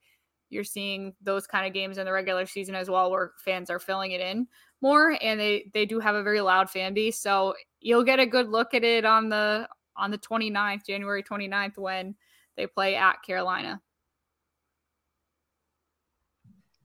you're 0.49 0.63
seeing 0.63 1.13
those 1.21 1.47
kind 1.47 1.65
of 1.65 1.73
games 1.73 1.97
in 1.97 2.05
the 2.05 2.11
regular 2.11 2.45
season 2.45 2.75
as 2.75 2.89
well, 2.89 3.11
where 3.11 3.31
fans 3.43 3.69
are 3.69 3.79
filling 3.79 4.11
it 4.11 4.21
in 4.21 4.47
more, 4.81 5.17
and 5.21 5.39
they 5.39 5.69
they 5.73 5.85
do 5.85 5.99
have 5.99 6.15
a 6.15 6.23
very 6.23 6.41
loud 6.41 6.69
fan 6.69 6.93
base. 6.93 7.19
So 7.19 7.55
you'll 7.79 8.03
get 8.03 8.19
a 8.19 8.25
good 8.25 8.49
look 8.49 8.73
at 8.73 8.83
it 8.83 9.05
on 9.05 9.29
the 9.29 9.67
on 9.97 10.11
the 10.11 10.17
29th, 10.17 10.85
January 10.85 11.23
29th, 11.23 11.77
when 11.77 12.15
they 12.57 12.67
play 12.67 12.95
at 12.95 13.23
Carolina. 13.23 13.81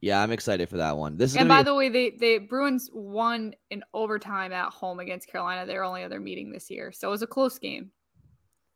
Yeah, 0.01 0.23
I'm 0.23 0.33
excited 0.33 0.69
for 0.69 0.79
that 0.79 0.97
one. 0.97 1.19
This 1.19 1.33
is 1.33 1.37
and 1.37 1.49
by 1.49 1.63
the 1.63 1.75
way, 1.75 1.91
they 1.91 2.11
the 2.11 2.39
Bruins 2.39 2.89
won 2.93 3.55
in 3.71 3.83
overtime 3.93 4.53
at 4.53 4.73
home 4.73 4.99
against 4.99 5.29
Carolina. 5.29 5.67
Their 5.67 5.85
only 5.85 6.03
other 6.03 6.21
meeting 6.21 6.51
this 6.51 6.71
year, 6.71 6.91
so 6.91 7.09
it 7.09 7.11
was 7.11 7.23
a 7.23 7.27
close 7.27 7.59
game. 7.59 7.91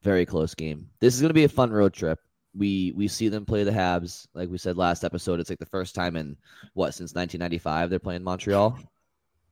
Very 0.05 0.27
close 0.27 0.55
game. 0.55 0.91
This 1.01 1.15
is 1.15 1.21
going 1.21 1.31
to 1.31 1.35
be 1.35 1.45
a 1.45 1.49
fun 1.49 1.73
road 1.73 1.95
trip. 1.95 2.21
We 2.55 2.93
we 2.95 3.09
see 3.09 3.29
them 3.29 3.47
play 3.47 3.65
the 3.65 3.71
Habs, 3.73 4.29
like 4.35 4.51
we 4.51 4.59
said 4.59 4.77
last 4.77 5.03
episode. 5.03 5.41
It's 5.41 5.49
like 5.51 5.59
the 5.59 5.67
first 5.67 5.95
time 5.95 6.15
in 6.15 6.37
what 6.75 6.93
since 6.93 7.15
1995 7.15 7.91
they're 7.91 7.99
playing 7.99 8.23
Montreal. 8.23 8.79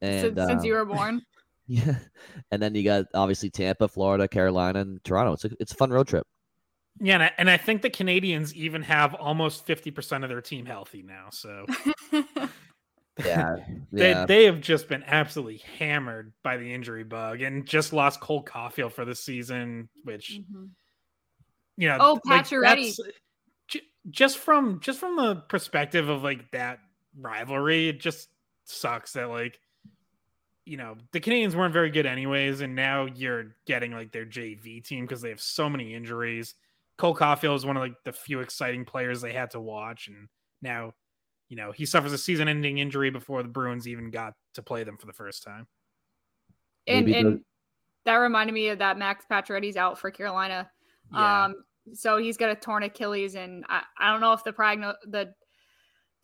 And 0.02 0.20
since, 0.20 0.38
um, 0.40 0.48
since 0.48 0.64
you 0.64 0.74
were 0.74 0.84
born. 0.84 1.22
Yeah, 1.68 1.94
and 2.50 2.60
then 2.60 2.74
you 2.74 2.82
got 2.82 3.06
obviously 3.14 3.48
Tampa, 3.48 3.86
Florida, 3.86 4.26
Carolina, 4.26 4.80
and 4.80 5.02
Toronto. 5.04 5.34
It's 5.34 5.44
a 5.44 5.50
it's 5.60 5.72
a 5.72 5.76
fun 5.76 5.90
road 5.90 6.08
trip. 6.08 6.26
Yeah, 7.00 7.14
and 7.14 7.22
I, 7.22 7.30
and 7.38 7.48
I 7.48 7.56
think 7.56 7.82
the 7.82 7.88
Canadiens 7.88 8.52
even 8.52 8.82
have 8.82 9.14
almost 9.14 9.64
fifty 9.64 9.92
percent 9.92 10.24
of 10.24 10.28
their 10.28 10.40
team 10.40 10.66
healthy 10.66 11.02
now. 11.02 11.28
So 11.30 11.66
Yeah, 13.18 13.56
they 13.92 14.10
yeah. 14.10 14.26
they 14.26 14.44
have 14.44 14.60
just 14.60 14.88
been 14.88 15.04
absolutely 15.06 15.62
hammered 15.78 16.32
by 16.42 16.56
the 16.56 16.72
injury 16.72 17.04
bug 17.04 17.42
and 17.42 17.66
just 17.66 17.92
lost 17.92 18.20
Cole 18.20 18.44
Caufield 18.44 18.92
for 18.92 19.04
the 19.04 19.14
season, 19.14 19.88
which 20.04 20.40
mm-hmm. 20.40 20.66
you 21.76 21.88
know, 21.88 21.98
oh, 22.00 22.20
Pacioretty. 22.26 22.98
Like 22.98 23.14
just 24.10 24.38
from 24.38 24.80
just 24.80 24.98
from 24.98 25.16
the 25.16 25.36
perspective 25.36 26.08
of 26.08 26.22
like 26.22 26.50
that 26.50 26.80
rivalry, 27.18 27.88
it 27.88 28.00
just 28.00 28.28
sucks 28.64 29.12
that 29.12 29.28
like 29.28 29.58
you 30.64 30.76
know 30.76 30.96
the 31.12 31.20
Canadiens 31.20 31.54
weren't 31.54 31.72
very 31.72 31.90
good 31.90 32.06
anyways, 32.06 32.60
and 32.60 32.74
now 32.74 33.06
you're 33.06 33.56
getting 33.66 33.92
like 33.92 34.12
their 34.12 34.26
JV 34.26 34.82
team 34.84 35.04
because 35.04 35.20
they 35.20 35.28
have 35.28 35.40
so 35.40 35.68
many 35.68 35.94
injuries. 35.94 36.54
Cole 36.98 37.14
Caufield 37.14 37.56
is 37.56 37.66
one 37.66 37.76
of 37.76 37.82
like 37.82 37.94
the 38.04 38.12
few 38.12 38.40
exciting 38.40 38.84
players 38.84 39.20
they 39.20 39.32
had 39.32 39.50
to 39.52 39.60
watch, 39.60 40.08
and 40.08 40.28
now 40.60 40.94
you 41.52 41.56
know, 41.56 41.70
he 41.70 41.84
suffers 41.84 42.14
a 42.14 42.18
season 42.18 42.48
ending 42.48 42.78
injury 42.78 43.10
before 43.10 43.42
the 43.42 43.48
Bruins 43.50 43.86
even 43.86 44.10
got 44.10 44.32
to 44.54 44.62
play 44.62 44.84
them 44.84 44.96
for 44.96 45.04
the 45.04 45.12
first 45.12 45.42
time. 45.42 45.66
And, 46.86 47.06
and 47.10 47.40
that 48.06 48.14
reminded 48.14 48.54
me 48.54 48.68
of 48.68 48.78
that 48.78 48.96
Max 48.96 49.26
Pacioretty's 49.30 49.76
out 49.76 49.98
for 49.98 50.10
Carolina. 50.10 50.70
Yeah. 51.12 51.44
Um, 51.44 51.56
so 51.92 52.16
he's 52.16 52.38
got 52.38 52.48
a 52.48 52.54
torn 52.54 52.84
Achilles, 52.84 53.34
and 53.34 53.66
I, 53.68 53.82
I 54.00 54.10
don't 54.10 54.22
know 54.22 54.32
if 54.32 54.42
the 54.44 54.52
progno- 54.54 54.94
the 55.06 55.34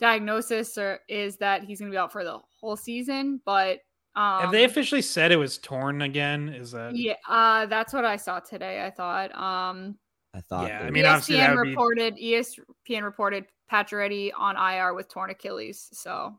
diagnosis 0.00 0.78
or 0.78 1.00
is 1.10 1.36
that 1.36 1.62
he's 1.62 1.78
going 1.78 1.92
to 1.92 1.94
be 1.94 1.98
out 1.98 2.10
for 2.10 2.24
the 2.24 2.38
whole 2.58 2.76
season, 2.76 3.42
but 3.44 3.80
um, 4.16 4.40
have 4.40 4.50
they 4.50 4.64
officially 4.64 5.02
said 5.02 5.30
it 5.30 5.36
was 5.36 5.58
torn 5.58 6.00
again? 6.00 6.48
Is 6.48 6.70
that 6.70 6.96
yeah? 6.96 7.16
Uh, 7.28 7.66
that's 7.66 7.92
what 7.92 8.06
I 8.06 8.16
saw 8.16 8.40
today. 8.40 8.82
I 8.82 8.90
thought. 8.90 9.36
Um, 9.36 9.98
I 10.32 10.40
thought. 10.40 10.68
Yeah, 10.68 10.80
I 10.80 10.90
mean, 10.90 11.04
ESPN 11.04 11.54
reported. 11.54 12.14
Be... 12.14 12.32
ESPN 12.32 13.02
reported 13.02 13.44
Pacioretty 13.70 14.30
on 14.36 14.56
IR 14.56 14.94
with 14.94 15.08
torn 15.08 15.30
Achilles. 15.30 15.88
So. 15.92 16.34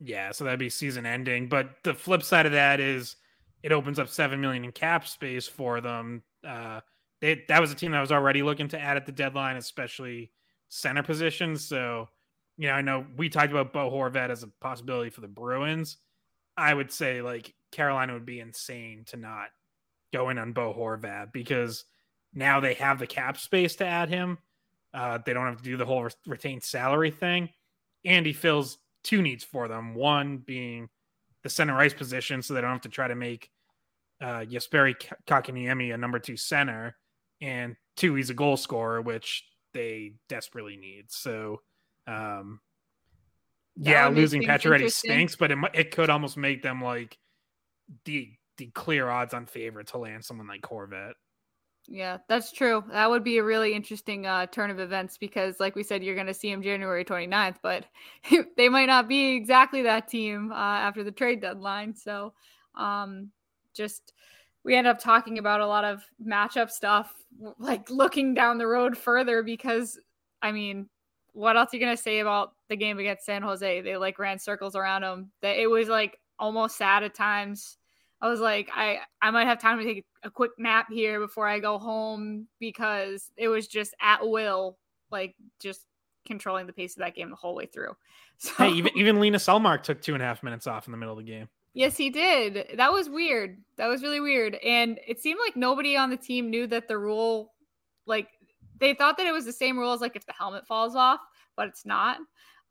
Yeah, 0.00 0.32
so 0.32 0.44
that'd 0.44 0.58
be 0.58 0.70
season 0.70 1.06
ending. 1.06 1.48
But 1.48 1.70
the 1.82 1.94
flip 1.94 2.22
side 2.22 2.46
of 2.46 2.52
that 2.52 2.80
is 2.80 3.16
it 3.62 3.72
opens 3.72 3.98
up 3.98 4.08
seven 4.08 4.40
million 4.40 4.64
in 4.64 4.72
cap 4.72 5.06
space 5.06 5.46
for 5.46 5.80
them. 5.80 6.22
Uh, 6.46 6.80
they, 7.20 7.42
that 7.48 7.60
was 7.60 7.72
a 7.72 7.74
team 7.74 7.92
that 7.92 8.00
was 8.00 8.12
already 8.12 8.42
looking 8.42 8.68
to 8.68 8.78
add 8.78 8.96
at 8.96 9.06
the 9.06 9.12
deadline, 9.12 9.56
especially 9.56 10.30
center 10.68 11.02
positions. 11.02 11.64
So, 11.64 12.08
you 12.58 12.68
know, 12.68 12.74
I 12.74 12.82
know 12.82 13.06
we 13.16 13.28
talked 13.28 13.50
about 13.50 13.72
Bo 13.72 13.90
Horvat 13.90 14.30
as 14.30 14.42
a 14.42 14.48
possibility 14.60 15.10
for 15.10 15.22
the 15.22 15.28
Bruins. 15.28 15.96
I 16.56 16.74
would 16.74 16.92
say 16.92 17.22
like 17.22 17.54
Carolina 17.72 18.12
would 18.12 18.26
be 18.26 18.40
insane 18.40 19.04
to 19.06 19.16
not 19.16 19.48
go 20.12 20.28
in 20.28 20.38
on 20.38 20.52
Bo 20.52 20.74
Horvat 20.74 21.32
because 21.32 21.84
now 22.34 22.60
they 22.60 22.74
have 22.74 22.98
the 22.98 23.06
cap 23.06 23.38
space 23.38 23.76
to 23.76 23.86
add 23.86 24.08
him. 24.08 24.38
Uh, 24.94 25.18
they 25.26 25.32
don't 25.32 25.46
have 25.46 25.58
to 25.58 25.64
do 25.64 25.76
the 25.76 25.84
whole 25.84 26.08
retained 26.26 26.62
salary 26.62 27.10
thing. 27.10 27.50
And 28.04 28.24
he 28.24 28.32
fills 28.32 28.78
two 29.02 29.20
needs 29.22 29.42
for 29.42 29.66
them. 29.66 29.94
One 29.94 30.38
being 30.38 30.88
the 31.42 31.50
center 31.50 31.76
ice 31.76 31.92
position, 31.92 32.42
so 32.42 32.54
they 32.54 32.60
don't 32.60 32.70
have 32.70 32.80
to 32.82 32.88
try 32.88 33.08
to 33.08 33.14
make 33.14 33.50
uh, 34.20 34.44
Jesperi 34.48 34.94
Kotkaniemi 35.26 35.92
a 35.92 35.98
number 35.98 36.18
two 36.18 36.36
center. 36.36 36.96
And 37.40 37.76
two, 37.96 38.14
he's 38.14 38.30
a 38.30 38.34
goal 38.34 38.56
scorer, 38.56 39.02
which 39.02 39.44
they 39.72 40.12
desperately 40.28 40.76
need. 40.76 41.10
So, 41.10 41.60
um, 42.06 42.60
yeah, 43.76 44.06
losing 44.06 44.42
Pacioretty 44.42 44.90
stinks, 44.90 45.34
but 45.34 45.50
it, 45.50 45.58
it 45.74 45.90
could 45.90 46.08
almost 46.08 46.36
make 46.36 46.62
them 46.62 46.82
like 46.82 47.18
the 48.04 48.30
the 48.56 48.66
clear 48.66 49.08
odds 49.08 49.34
on 49.34 49.46
favorite 49.46 49.88
to 49.88 49.98
land 49.98 50.24
someone 50.24 50.46
like 50.46 50.62
Horvat. 50.62 51.14
Yeah, 51.86 52.18
that's 52.28 52.50
true. 52.50 52.82
That 52.90 53.10
would 53.10 53.22
be 53.24 53.36
a 53.38 53.44
really 53.44 53.74
interesting 53.74 54.24
uh, 54.26 54.46
turn 54.46 54.70
of 54.70 54.80
events 54.80 55.18
because, 55.18 55.60
like 55.60 55.76
we 55.76 55.82
said, 55.82 56.02
you're 56.02 56.14
going 56.14 56.26
to 56.26 56.34
see 56.34 56.50
him 56.50 56.62
January 56.62 57.04
29th, 57.04 57.56
but 57.62 57.84
they 58.56 58.68
might 58.70 58.86
not 58.86 59.06
be 59.06 59.34
exactly 59.34 59.82
that 59.82 60.08
team 60.08 60.50
uh, 60.50 60.54
after 60.54 61.04
the 61.04 61.12
trade 61.12 61.42
deadline. 61.42 61.94
So, 61.94 62.32
um, 62.74 63.30
just 63.74 64.14
we 64.64 64.74
end 64.74 64.86
up 64.86 64.98
talking 64.98 65.38
about 65.38 65.60
a 65.60 65.66
lot 65.66 65.84
of 65.84 66.02
matchup 66.26 66.70
stuff, 66.70 67.12
like 67.58 67.90
looking 67.90 68.32
down 68.32 68.56
the 68.56 68.66
road 68.66 68.96
further 68.96 69.42
because, 69.42 69.98
I 70.40 70.52
mean, 70.52 70.88
what 71.34 71.56
else 71.56 71.72
are 71.72 71.76
you 71.76 71.84
going 71.84 71.94
to 71.96 72.02
say 72.02 72.20
about 72.20 72.54
the 72.70 72.76
game 72.76 72.98
against 72.98 73.26
San 73.26 73.42
Jose? 73.42 73.82
They 73.82 73.96
like 73.98 74.18
ran 74.18 74.38
circles 74.38 74.74
around 74.74 75.02
them. 75.02 75.32
That 75.42 75.58
it 75.58 75.66
was 75.66 75.88
like 75.88 76.18
almost 76.38 76.78
sad 76.78 77.02
at 77.02 77.14
times 77.14 77.76
I 78.20 78.28
was 78.28 78.40
like, 78.40 78.70
I 78.74 79.00
I 79.20 79.30
might 79.30 79.46
have 79.46 79.60
time 79.60 79.78
to 79.78 79.84
take 79.84 80.04
a 80.22 80.30
quick 80.30 80.52
nap 80.58 80.86
here 80.90 81.20
before 81.20 81.46
I 81.46 81.58
go 81.58 81.78
home 81.78 82.48
because 82.58 83.30
it 83.36 83.48
was 83.48 83.66
just 83.66 83.94
at 84.00 84.26
will, 84.26 84.78
like 85.10 85.34
just 85.60 85.86
controlling 86.26 86.66
the 86.66 86.72
pace 86.72 86.96
of 86.96 87.00
that 87.00 87.14
game 87.14 87.30
the 87.30 87.36
whole 87.36 87.54
way 87.54 87.66
through. 87.66 87.92
So, 88.36 88.52
hey, 88.54 88.70
even 88.70 88.90
even 88.96 89.20
Linus 89.20 89.46
Ullmark 89.46 89.84
took 89.84 90.02
two 90.02 90.14
and 90.14 90.22
a 90.22 90.26
half 90.26 90.42
minutes 90.42 90.66
off 90.66 90.88
in 90.88 90.90
the 90.90 90.98
middle 90.98 91.16
of 91.16 91.24
the 91.24 91.30
game. 91.30 91.48
Yes, 91.72 91.96
he 91.96 92.10
did. 92.10 92.66
That 92.76 92.92
was 92.92 93.08
weird. 93.08 93.58
That 93.76 93.86
was 93.86 94.02
really 94.02 94.18
weird. 94.18 94.56
And 94.56 94.98
it 95.06 95.20
seemed 95.20 95.38
like 95.44 95.54
nobody 95.56 95.96
on 95.96 96.10
the 96.10 96.16
team 96.16 96.50
knew 96.50 96.66
that 96.66 96.88
the 96.88 96.98
rule, 96.98 97.52
like 98.06 98.28
they 98.80 98.92
thought 98.92 99.16
that 99.18 99.26
it 99.26 99.32
was 99.32 99.44
the 99.44 99.52
same 99.52 99.78
rule 99.78 99.92
as 99.92 100.00
like 100.00 100.16
if 100.16 100.26
the 100.26 100.32
helmet 100.32 100.66
falls 100.66 100.96
off, 100.96 101.20
but 101.56 101.68
it's 101.68 101.86
not. 101.86 102.18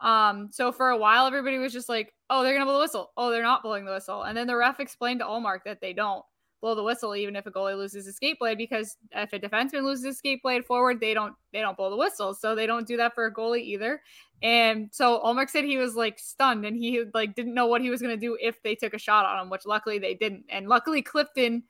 Um, 0.04 0.50
so 0.52 0.72
for 0.72 0.90
a 0.90 0.98
while, 0.98 1.26
everybody 1.26 1.58
was 1.58 1.74
just 1.74 1.90
like, 1.90 2.14
oh, 2.30 2.44
they're 2.44 2.54
going 2.54 2.62
to 2.62 2.66
blow 2.66 2.76
the 2.76 2.82
whistle. 2.82 3.12
Oh, 3.16 3.32
they're 3.32 3.42
not 3.42 3.64
blowing 3.64 3.86
the 3.86 3.94
whistle. 3.94 4.24
And 4.24 4.38
then 4.38 4.48
the 4.48 4.56
ref 4.56 4.80
explained 4.80 5.22
to 5.22 5.26
Ullmark 5.26 5.60
that 5.66 5.80
they 5.82 5.94
don't 5.94 6.24
blow 6.62 6.76
the 6.76 6.84
whistle 6.84 7.14
even 7.14 7.36
if 7.36 7.46
a 7.46 7.52
goalie 7.52 7.76
loses 7.76 8.08
a 8.08 8.14
skate 8.14 8.40
blade 8.40 8.58
because 8.58 8.96
if 9.12 9.34
a 9.34 9.40
defenseman 9.40 9.84
loses 9.84 10.06
a 10.06 10.14
skate 10.14 10.42
blade 10.42 10.66
forward, 10.66 11.00
they 11.00 11.14
don't 11.14 11.34
they 11.52 11.60
don't 11.62 11.78
blow 11.78 11.90
the 11.90 11.98
whistle. 11.98 12.34
So 12.34 12.54
they 12.54 12.66
don't 12.66 12.88
do 12.88 12.98
that 12.98 13.16
for 13.16 13.26
a 13.26 13.34
goalie 13.34 13.64
either. 13.64 14.02
And 14.42 14.90
so 14.92 15.22
Ullmark 15.24 15.50
said 15.50 15.64
he 15.64 15.78
was 15.78 15.96
like 15.96 16.20
stunned 16.20 16.66
and 16.66 16.76
he 16.76 17.04
like 17.14 17.34
didn't 17.34 17.54
know 17.54 17.68
what 17.68 17.82
he 17.82 17.90
was 17.90 18.02
going 18.02 18.18
to 18.18 18.20
do 18.20 18.38
if 18.42 18.62
they 18.62 18.76
took 18.76 18.94
a 18.94 19.00
shot 19.00 19.26
on 19.26 19.42
him, 19.42 19.50
which 19.50 19.66
luckily 19.66 20.00
they 20.00 20.16
didn't. 20.16 20.46
And 20.50 20.68
luckily 20.68 21.02
Clifton 21.02 21.64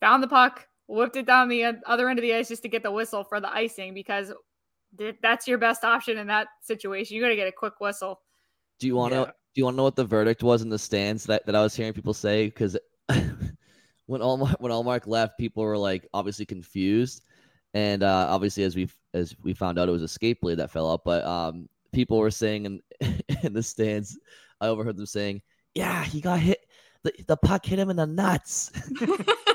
found 0.00 0.22
the 0.22 0.28
puck, 0.28 0.66
whipped 0.86 1.16
it 1.16 1.26
down 1.26 1.48
the 1.48 1.64
other 1.86 2.08
end 2.08 2.18
of 2.18 2.22
the 2.22 2.34
ice 2.34 2.48
just 2.48 2.62
to 2.62 2.68
get 2.68 2.82
the 2.82 2.90
whistle 2.90 3.24
for 3.24 3.40
the 3.40 3.52
icing 3.52 3.92
because 3.92 4.32
that's 5.22 5.48
your 5.48 5.58
best 5.58 5.84
option 5.84 6.18
in 6.18 6.26
that 6.28 6.48
situation. 6.62 7.16
You 7.16 7.22
got 7.22 7.28
to 7.28 7.36
get 7.36 7.48
a 7.48 7.52
quick 7.52 7.80
whistle. 7.80 8.20
Do 8.78 8.86
you 8.86 8.96
want 8.96 9.12
to? 9.12 9.20
Yeah. 9.20 9.24
Do 9.26 9.60
you 9.60 9.64
want 9.64 9.74
to 9.74 9.76
know 9.78 9.84
what 9.84 9.96
the 9.96 10.04
verdict 10.04 10.42
was 10.42 10.62
in 10.62 10.68
the 10.68 10.78
stands 10.78 11.24
that, 11.26 11.46
that 11.46 11.54
I 11.54 11.62
was 11.62 11.76
hearing 11.76 11.92
people 11.92 12.14
say? 12.14 12.46
Because 12.46 12.76
when 14.06 14.20
Ullmark 14.20 14.56
when 14.60 14.72
Ullmark 14.72 15.06
left, 15.06 15.38
people 15.38 15.62
were 15.62 15.78
like 15.78 16.08
obviously 16.12 16.44
confused, 16.44 17.22
and 17.72 18.02
uh, 18.02 18.26
obviously 18.28 18.64
as 18.64 18.74
we 18.74 18.88
as 19.12 19.36
we 19.42 19.54
found 19.54 19.78
out, 19.78 19.88
it 19.88 19.92
was 19.92 20.02
a 20.02 20.08
skate 20.08 20.40
blade 20.40 20.58
that 20.58 20.70
fell 20.70 20.90
out. 20.90 21.04
But 21.04 21.24
um, 21.24 21.68
people 21.92 22.18
were 22.18 22.30
saying 22.30 22.66
in 22.66 22.80
in 23.42 23.52
the 23.52 23.62
stands, 23.62 24.18
I 24.60 24.66
overheard 24.66 24.96
them 24.96 25.06
saying, 25.06 25.42
"Yeah, 25.74 26.04
he 26.04 26.20
got 26.20 26.40
hit. 26.40 26.58
The, 27.04 27.12
the 27.26 27.36
puck 27.36 27.64
hit 27.64 27.78
him 27.78 27.90
in 27.90 27.96
the 27.96 28.06
nuts." 28.06 28.72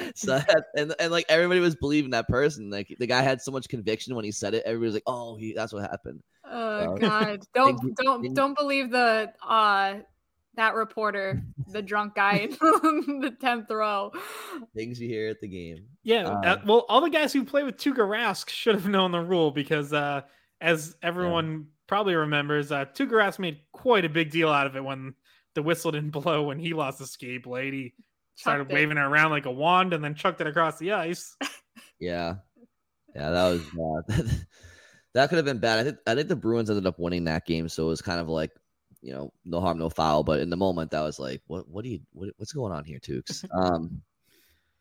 so 0.14 0.40
and 0.76 0.94
and 0.98 1.12
like 1.12 1.26
everybody 1.28 1.60
was 1.60 1.74
believing 1.74 2.10
that 2.10 2.28
person. 2.28 2.70
Like 2.70 2.94
the 2.98 3.06
guy 3.06 3.22
had 3.22 3.40
so 3.40 3.50
much 3.50 3.68
conviction 3.68 4.14
when 4.14 4.24
he 4.24 4.32
said 4.32 4.54
it. 4.54 4.62
Everybody 4.64 4.86
was 4.86 4.94
like, 4.94 5.02
"Oh, 5.06 5.36
he 5.36 5.52
that's 5.52 5.72
what 5.72 5.82
happened." 5.82 6.22
Oh 6.44 6.96
God! 6.96 7.40
Don't 7.54 7.78
things, 7.78 7.94
don't 8.02 8.22
things, 8.22 8.34
don't 8.34 8.56
believe 8.56 8.90
the 8.90 9.32
uh 9.46 9.94
that 10.54 10.74
reporter, 10.74 11.42
the 11.68 11.80
drunk 11.80 12.14
guy 12.14 12.48
in 12.50 13.20
the 13.20 13.34
tenth 13.40 13.70
row. 13.70 14.12
Things 14.74 15.00
you 15.00 15.08
hear 15.08 15.28
at 15.28 15.40
the 15.40 15.48
game. 15.48 15.86
Yeah. 16.02 16.24
Um, 16.24 16.40
uh, 16.44 16.56
well, 16.66 16.84
all 16.88 17.00
the 17.00 17.10
guys 17.10 17.32
who 17.32 17.44
play 17.44 17.62
with 17.62 17.78
Tuukka 17.78 17.98
Rask 17.98 18.50
should 18.50 18.74
have 18.74 18.88
known 18.88 19.12
the 19.12 19.20
rule 19.20 19.50
because, 19.50 19.92
uh, 19.92 20.22
as 20.60 20.94
everyone 21.02 21.52
yeah. 21.52 21.64
probably 21.86 22.14
remembers, 22.14 22.70
uh, 22.70 22.84
Tuukka 22.84 23.12
Rask 23.12 23.38
made 23.38 23.60
quite 23.72 24.04
a 24.04 24.10
big 24.10 24.30
deal 24.30 24.50
out 24.50 24.66
of 24.66 24.76
it 24.76 24.84
when 24.84 25.14
the 25.54 25.62
whistle 25.62 25.90
didn't 25.90 26.10
blow 26.10 26.42
when 26.42 26.58
he 26.58 26.74
lost 26.74 26.98
the 26.98 27.06
skate 27.06 27.44
blade. 27.44 27.72
He 27.72 27.94
started 28.34 28.70
it. 28.70 28.74
waving 28.74 28.98
it 28.98 29.02
around 29.02 29.30
like 29.30 29.46
a 29.46 29.50
wand 29.50 29.92
and 29.92 30.02
then 30.02 30.14
chucked 30.14 30.40
it 30.40 30.46
across 30.46 30.78
the 30.78 30.92
ice. 30.92 31.36
Yeah, 31.98 32.34
yeah, 33.14 33.30
that 33.30 33.48
was 33.48 33.60
uh, 34.10 34.22
that 35.14 35.28
could 35.28 35.36
have 35.36 35.44
been 35.44 35.60
bad. 35.60 35.78
I 35.78 35.84
think 35.84 35.98
I 36.04 36.16
think 36.16 36.26
the 36.26 36.34
Bruins 36.34 36.68
ended 36.68 36.84
up 36.84 36.98
winning 36.98 37.24
that 37.24 37.46
game, 37.46 37.68
so 37.68 37.84
it 37.84 37.88
was 37.88 38.02
kind 38.02 38.20
of 38.20 38.28
like 38.28 38.50
you 39.02 39.12
know 39.12 39.32
no 39.44 39.60
harm 39.60 39.78
no 39.78 39.88
foul. 39.88 40.24
But 40.24 40.40
in 40.40 40.50
the 40.50 40.56
moment, 40.56 40.90
that 40.90 41.02
was 41.02 41.20
like, 41.20 41.42
what 41.46 41.68
what 41.68 41.84
do 41.84 41.90
you 41.90 42.00
what, 42.12 42.30
what's 42.38 42.52
going 42.52 42.72
on 42.72 42.84
here, 42.84 42.98
Tukes? 42.98 43.44
Um, 43.54 44.02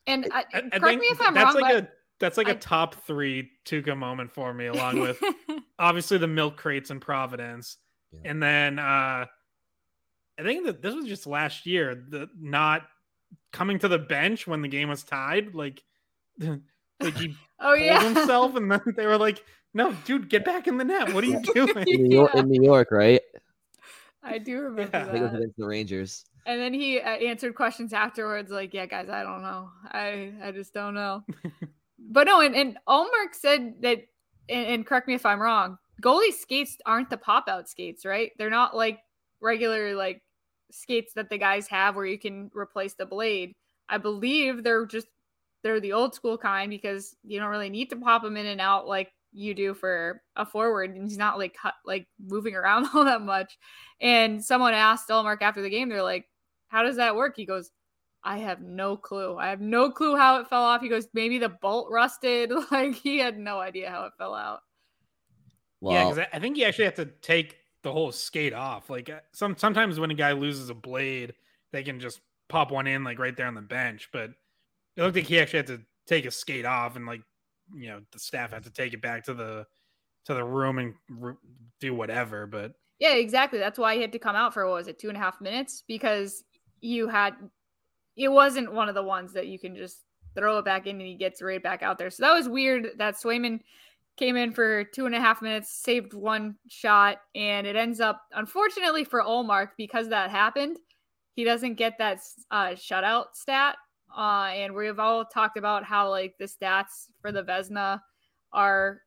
and 0.07 0.27
I, 0.31 0.45
I, 0.51 0.61
correct 0.61 0.83
I 0.83 0.95
me 0.95 1.05
if 1.11 1.21
I'm 1.21 1.35
that's 1.35 1.53
wrong. 1.53 1.61
Like 1.61 1.83
a, 1.83 1.89
that's 2.19 2.37
like 2.37 2.49
a 2.49 2.55
top 2.55 2.95
three 3.05 3.51
Tuukka 3.65 3.95
moment 3.95 4.31
for 4.31 4.51
me, 4.51 4.65
along 4.65 4.99
with 4.99 5.21
obviously 5.77 6.17
the 6.17 6.27
milk 6.27 6.57
crates 6.57 6.89
in 6.89 6.99
Providence, 6.99 7.77
yeah. 8.11 8.31
and 8.31 8.41
then 8.41 8.79
uh 8.79 9.27
I 10.39 10.43
think 10.43 10.65
that 10.65 10.81
this 10.81 10.95
was 10.95 11.05
just 11.05 11.27
last 11.27 11.67
year. 11.67 11.93
The 12.09 12.29
not 12.39 12.81
coming 13.51 13.79
to 13.79 13.87
the 13.87 13.99
bench 13.99 14.47
when 14.47 14.61
the 14.61 14.67
game 14.67 14.89
was 14.89 15.03
tied, 15.03 15.53
like 15.55 15.83
like 16.39 17.15
he 17.17 17.35
oh 17.59 17.73
yeah 17.73 18.01
himself, 18.01 18.55
and 18.55 18.71
then 18.71 18.81
they 18.95 19.05
were 19.05 19.17
like, 19.17 19.43
"No, 19.73 19.93
dude, 20.05 20.29
get 20.29 20.45
back 20.45 20.67
in 20.67 20.77
the 20.77 20.83
net. 20.83 21.13
What 21.13 21.23
are 21.23 21.27
you 21.27 21.41
doing?" 21.41 21.75
In 21.87 22.03
New 22.03 22.15
York, 22.15 22.35
in 22.35 22.49
New 22.49 22.63
York 22.63 22.91
right? 22.91 23.21
I 24.23 24.37
do 24.37 24.59
remember 24.59 24.97
yeah. 24.97 25.05
that. 25.05 25.33
I 25.33 25.39
think 25.39 25.55
the 25.57 25.65
Rangers. 25.65 26.25
And 26.45 26.59
then 26.59 26.73
he 26.73 26.99
uh, 26.99 27.09
answered 27.09 27.55
questions 27.55 27.93
afterwards, 27.93 28.51
like, 28.51 28.73
"Yeah, 28.73 28.85
guys, 28.85 29.09
I 29.09 29.23
don't 29.23 29.41
know. 29.41 29.69
I 29.85 30.33
I 30.43 30.51
just 30.51 30.73
don't 30.73 30.93
know." 30.93 31.23
but 31.99 32.25
no, 32.25 32.41
and 32.41 32.55
and 32.55 32.77
Ullmark 32.87 33.33
said 33.33 33.75
that, 33.81 33.99
and, 34.49 34.67
and 34.67 34.85
correct 34.85 35.07
me 35.07 35.13
if 35.13 35.25
I'm 35.25 35.39
wrong. 35.39 35.77
Goalie 36.01 36.33
skates 36.33 36.77
aren't 36.85 37.11
the 37.11 37.17
pop 37.17 37.47
out 37.47 37.69
skates, 37.69 38.05
right? 38.05 38.31
They're 38.37 38.49
not 38.49 38.75
like 38.75 38.99
regular 39.39 39.95
like 39.95 40.21
skates 40.71 41.13
that 41.13 41.29
the 41.29 41.37
guys 41.37 41.67
have 41.67 41.95
where 41.95 42.05
you 42.05 42.19
can 42.19 42.49
replace 42.53 42.93
the 42.93 43.05
blade. 43.05 43.53
I 43.89 43.97
believe 43.97 44.63
they're 44.63 44.85
just 44.85 45.07
they're 45.63 45.79
the 45.79 45.93
old 45.93 46.15
school 46.15 46.37
kind 46.37 46.69
because 46.69 47.15
you 47.23 47.39
don't 47.39 47.49
really 47.49 47.69
need 47.69 47.89
to 47.91 47.95
pop 47.95 48.23
them 48.23 48.37
in 48.37 48.47
and 48.47 48.61
out 48.61 48.87
like 48.87 49.11
you 49.31 49.53
do 49.53 49.73
for 49.73 50.21
a 50.35 50.45
forward 50.45 50.95
and 50.95 51.07
he's 51.07 51.17
not 51.17 51.37
like 51.37 51.55
cut, 51.55 51.75
like 51.85 52.07
moving 52.19 52.55
around 52.55 52.87
all 52.93 53.05
that 53.05 53.21
much. 53.21 53.57
And 53.99 54.43
someone 54.43 54.73
asked 54.73 55.09
Ullmark 55.09 55.41
after 55.41 55.61
the 55.61 55.69
game, 55.69 55.89
they're 55.89 56.03
like, 56.03 56.25
How 56.67 56.83
does 56.83 56.95
that 56.97 57.15
work? 57.15 57.35
He 57.35 57.45
goes, 57.45 57.71
I 58.23 58.37
have 58.37 58.61
no 58.61 58.97
clue. 58.97 59.37
I 59.37 59.49
have 59.49 59.61
no 59.61 59.89
clue 59.89 60.15
how 60.15 60.39
it 60.39 60.47
fell 60.47 60.61
off. 60.61 60.81
He 60.81 60.89
goes, 60.89 61.07
maybe 61.13 61.39
the 61.39 61.49
bolt 61.49 61.87
rusted. 61.89 62.51
Like 62.71 62.95
he 62.95 63.17
had 63.17 63.37
no 63.37 63.59
idea 63.59 63.89
how 63.89 64.05
it 64.05 64.13
fell 64.17 64.35
out. 64.35 64.59
Well, 65.79 65.95
yeah, 65.95 66.09
because 66.09 66.29
I 66.31 66.39
think 66.39 66.57
you 66.57 66.65
actually 66.65 66.85
have 66.85 66.95
to 66.95 67.05
take 67.05 67.57
the 67.83 67.91
whole 67.91 68.11
skate 68.11 68.53
off. 68.53 68.89
Like 68.89 69.09
uh, 69.09 69.19
some 69.31 69.55
sometimes 69.57 69.99
when 69.99 70.11
a 70.11 70.15
guy 70.15 70.33
loses 70.33 70.69
a 70.69 70.73
blade, 70.73 71.33
they 71.71 71.83
can 71.83 71.99
just 71.99 72.21
pop 72.49 72.71
one 72.71 72.87
in 72.87 73.03
like 73.03 73.19
right 73.19 73.35
there 73.35 73.47
on 73.47 73.55
the 73.55 73.61
bench. 73.61 74.09
But 74.11 74.31
it 74.95 75.03
looked 75.03 75.15
like 75.15 75.25
he 75.25 75.39
actually 75.39 75.57
had 75.57 75.67
to 75.67 75.81
take 76.07 76.25
a 76.25 76.31
skate 76.31 76.65
off, 76.65 76.95
and 76.95 77.05
like 77.05 77.21
you 77.73 77.89
know 77.89 78.01
the 78.11 78.19
staff 78.19 78.51
had 78.51 78.63
to 78.63 78.71
take 78.71 78.93
it 78.93 79.01
back 79.01 79.25
to 79.25 79.33
the 79.33 79.65
to 80.25 80.33
the 80.33 80.43
room 80.43 80.77
and 80.77 80.93
re- 81.09 81.33
do 81.79 81.93
whatever. 81.93 82.45
But 82.45 82.73
yeah, 82.99 83.13
exactly. 83.13 83.59
That's 83.59 83.79
why 83.79 83.95
he 83.95 84.01
had 84.01 84.11
to 84.11 84.19
come 84.19 84.35
out 84.35 84.53
for 84.53 84.65
what 84.67 84.75
was 84.75 84.87
it 84.87 84.99
two 84.99 85.09
and 85.09 85.17
a 85.17 85.21
half 85.21 85.41
minutes 85.41 85.83
because 85.87 86.43
you 86.81 87.07
had 87.07 87.33
it 88.15 88.29
wasn't 88.29 88.73
one 88.73 88.89
of 88.89 88.95
the 88.95 89.03
ones 89.03 89.33
that 89.33 89.47
you 89.47 89.57
can 89.57 89.75
just 89.75 90.01
throw 90.35 90.57
it 90.59 90.65
back 90.65 90.87
in 90.87 90.97
and 90.97 91.07
he 91.07 91.15
gets 91.15 91.41
right 91.41 91.61
back 91.61 91.83
out 91.83 91.97
there. 91.97 92.09
So 92.09 92.23
that 92.23 92.33
was 92.33 92.47
weird 92.47 92.89
that 92.97 93.15
Swayman 93.15 93.61
came 94.17 94.35
in 94.35 94.51
for 94.51 94.83
two 94.83 95.05
and 95.05 95.15
a 95.15 95.19
half 95.19 95.41
minutes, 95.41 95.71
saved 95.71 96.13
one 96.13 96.55
shot, 96.67 97.17
and 97.35 97.65
it 97.65 97.75
ends 97.75 97.99
up, 97.99 98.21
unfortunately 98.33 99.03
for 99.03 99.21
Ullmark, 99.21 99.69
because 99.77 100.09
that 100.09 100.29
happened, 100.29 100.77
he 101.33 101.43
doesn't 101.43 101.75
get 101.75 101.97
that 101.97 102.19
uh, 102.51 102.69
shutout 102.69 103.33
stat. 103.33 103.77
Uh, 104.15 104.49
and 104.53 104.75
we've 104.75 104.99
all 104.99 105.23
talked 105.25 105.57
about 105.57 105.83
how 105.85 106.09
like 106.09 106.35
the 106.37 106.45
stats 106.45 107.07
for 107.21 107.31
the 107.31 107.43
Vezina 107.43 108.01
are 108.51 109.01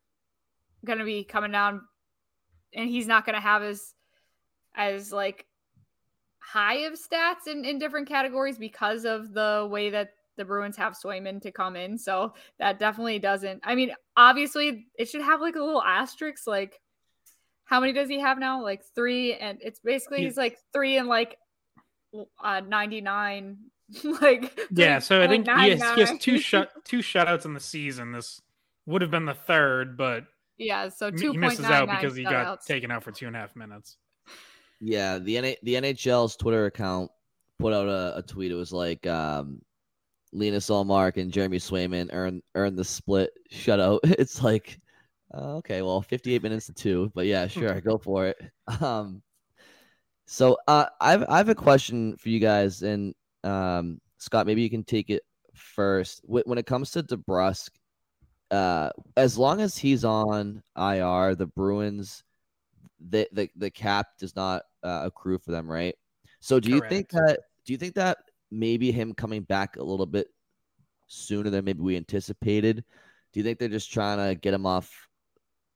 going 0.84 0.98
to 0.98 1.04
be 1.04 1.24
coming 1.24 1.52
down, 1.52 1.82
and 2.72 2.88
he's 2.88 3.06
not 3.06 3.26
going 3.26 3.34
to 3.34 3.40
have 3.40 3.62
as 3.62 3.94
as 4.74 5.12
like 5.12 5.46
high 6.38 6.78
of 6.86 6.94
stats 6.94 7.46
in 7.46 7.64
in 7.64 7.78
different 7.78 8.08
categories 8.08 8.58
because 8.58 9.04
of 9.04 9.34
the 9.34 9.68
way 9.70 9.90
that 9.90 10.10
the 10.36 10.44
Bruins 10.44 10.76
have 10.76 10.94
Swayman 10.94 11.40
to 11.42 11.52
come 11.52 11.76
in. 11.76 11.98
So 11.98 12.34
that 12.58 12.78
definitely 12.78 13.18
doesn't. 13.18 13.60
I 13.64 13.74
mean, 13.74 13.92
obviously, 14.16 14.86
it 14.98 15.08
should 15.08 15.22
have 15.22 15.40
like 15.40 15.56
a 15.56 15.62
little 15.62 15.82
asterisk. 15.82 16.46
Like, 16.46 16.80
how 17.64 17.80
many 17.80 17.92
does 17.92 18.08
he 18.08 18.20
have 18.20 18.38
now? 18.38 18.62
Like 18.62 18.82
three, 18.94 19.34
and 19.34 19.58
it's 19.60 19.80
basically 19.80 20.22
he's 20.22 20.36
like 20.36 20.58
three 20.72 20.96
and 20.96 21.08
like 21.08 21.36
uh 22.42 22.60
99. 22.66 23.58
like 24.22 24.58
yeah, 24.70 24.98
so 24.98 25.22
I 25.22 25.28
think 25.28 25.46
he 25.46 25.70
has, 25.70 25.94
he 25.94 26.00
has 26.00 26.18
two 26.18 26.38
shut 26.38 26.70
two 26.84 26.98
shutouts 26.98 27.44
in 27.44 27.54
the 27.54 27.60
season. 27.60 28.12
This 28.12 28.40
would 28.86 29.02
have 29.02 29.10
been 29.10 29.26
the 29.26 29.34
third, 29.34 29.96
but 29.96 30.24
yeah, 30.56 30.88
so 30.88 31.10
two 31.10 31.32
he 31.32 31.38
misses 31.38 31.66
out 31.66 31.88
because 31.88 32.16
he 32.16 32.24
got 32.24 32.64
taken 32.64 32.90
out 32.90 33.02
for 33.02 33.12
two 33.12 33.26
and 33.26 33.36
a 33.36 33.38
half 33.38 33.54
minutes. 33.54 33.98
Yeah, 34.80 35.18
the 35.18 35.38
N- 35.38 35.56
the 35.62 35.74
NHL's 35.74 36.36
Twitter 36.36 36.66
account 36.66 37.10
put 37.58 37.72
out 37.72 37.88
a, 37.88 38.18
a 38.18 38.22
tweet. 38.22 38.52
It 38.52 38.56
was 38.56 38.72
like 38.72 39.06
um, 39.06 39.60
Linus 40.34 40.68
Ullmark 40.68 41.16
and 41.16 41.32
Jeremy 41.32 41.58
Swayman 41.58 42.10
earn 42.12 42.42
earn 42.54 42.76
the 42.76 42.84
split 42.84 43.30
shutout. 43.50 44.00
It's 44.18 44.42
like, 44.42 44.78
uh, 45.32 45.56
okay, 45.56 45.80
well, 45.82 46.02
58 46.02 46.42
minutes 46.42 46.66
to 46.66 46.74
two, 46.74 47.10
but 47.14 47.26
yeah, 47.26 47.46
sure, 47.46 47.80
go 47.80 47.98
for 47.98 48.26
it. 48.26 48.36
Um, 48.80 49.22
so 50.26 50.56
uh, 50.66 50.86
I've 51.00 51.24
I 51.28 51.36
have 51.36 51.50
a 51.50 51.54
question 51.54 52.16
for 52.16 52.30
you 52.30 52.40
guys, 52.40 52.82
and 52.82 53.14
um, 53.44 54.00
Scott, 54.18 54.46
maybe 54.46 54.62
you 54.62 54.70
can 54.70 54.84
take 54.84 55.10
it 55.10 55.22
first. 55.54 56.22
When 56.24 56.58
it 56.58 56.66
comes 56.66 56.90
to 56.92 57.02
DeBrusk, 57.02 57.68
uh, 58.50 58.90
as 59.16 59.36
long 59.36 59.60
as 59.60 59.76
he's 59.76 60.04
on 60.04 60.62
IR, 60.76 61.34
the 61.34 61.50
Bruins, 61.54 62.24
the 63.10 63.28
the, 63.32 63.50
the 63.56 63.70
cap 63.70 64.06
does 64.18 64.34
not 64.34 64.62
uh, 64.82 65.02
accrue 65.04 65.38
for 65.38 65.52
them, 65.52 65.70
right? 65.70 65.94
So 66.40 66.58
do 66.58 66.70
Correct. 66.70 66.84
you 66.84 66.96
think 66.96 67.10
that 67.10 67.40
do 67.66 67.72
you 67.72 67.78
think 67.78 67.94
that 67.94 68.18
maybe 68.58 68.92
him 68.92 69.14
coming 69.14 69.42
back 69.42 69.76
a 69.76 69.82
little 69.82 70.06
bit 70.06 70.28
sooner 71.06 71.50
than 71.50 71.64
maybe 71.64 71.80
we 71.80 71.96
anticipated? 71.96 72.84
Do 73.32 73.40
you 73.40 73.44
think 73.44 73.58
they're 73.58 73.68
just 73.68 73.92
trying 73.92 74.18
to 74.18 74.34
get 74.34 74.54
him 74.54 74.66
off? 74.66 74.90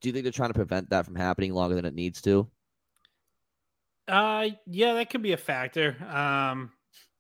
Do 0.00 0.08
you 0.08 0.12
think 0.12 0.22
they're 0.24 0.32
trying 0.32 0.50
to 0.50 0.54
prevent 0.54 0.90
that 0.90 1.04
from 1.04 1.16
happening 1.16 1.52
longer 1.52 1.74
than 1.74 1.84
it 1.84 1.94
needs 1.94 2.22
to? 2.22 2.48
Uh, 4.06 4.48
yeah, 4.66 4.94
that 4.94 5.10
could 5.10 5.22
be 5.22 5.32
a 5.32 5.36
factor. 5.36 5.96
Um, 6.00 6.70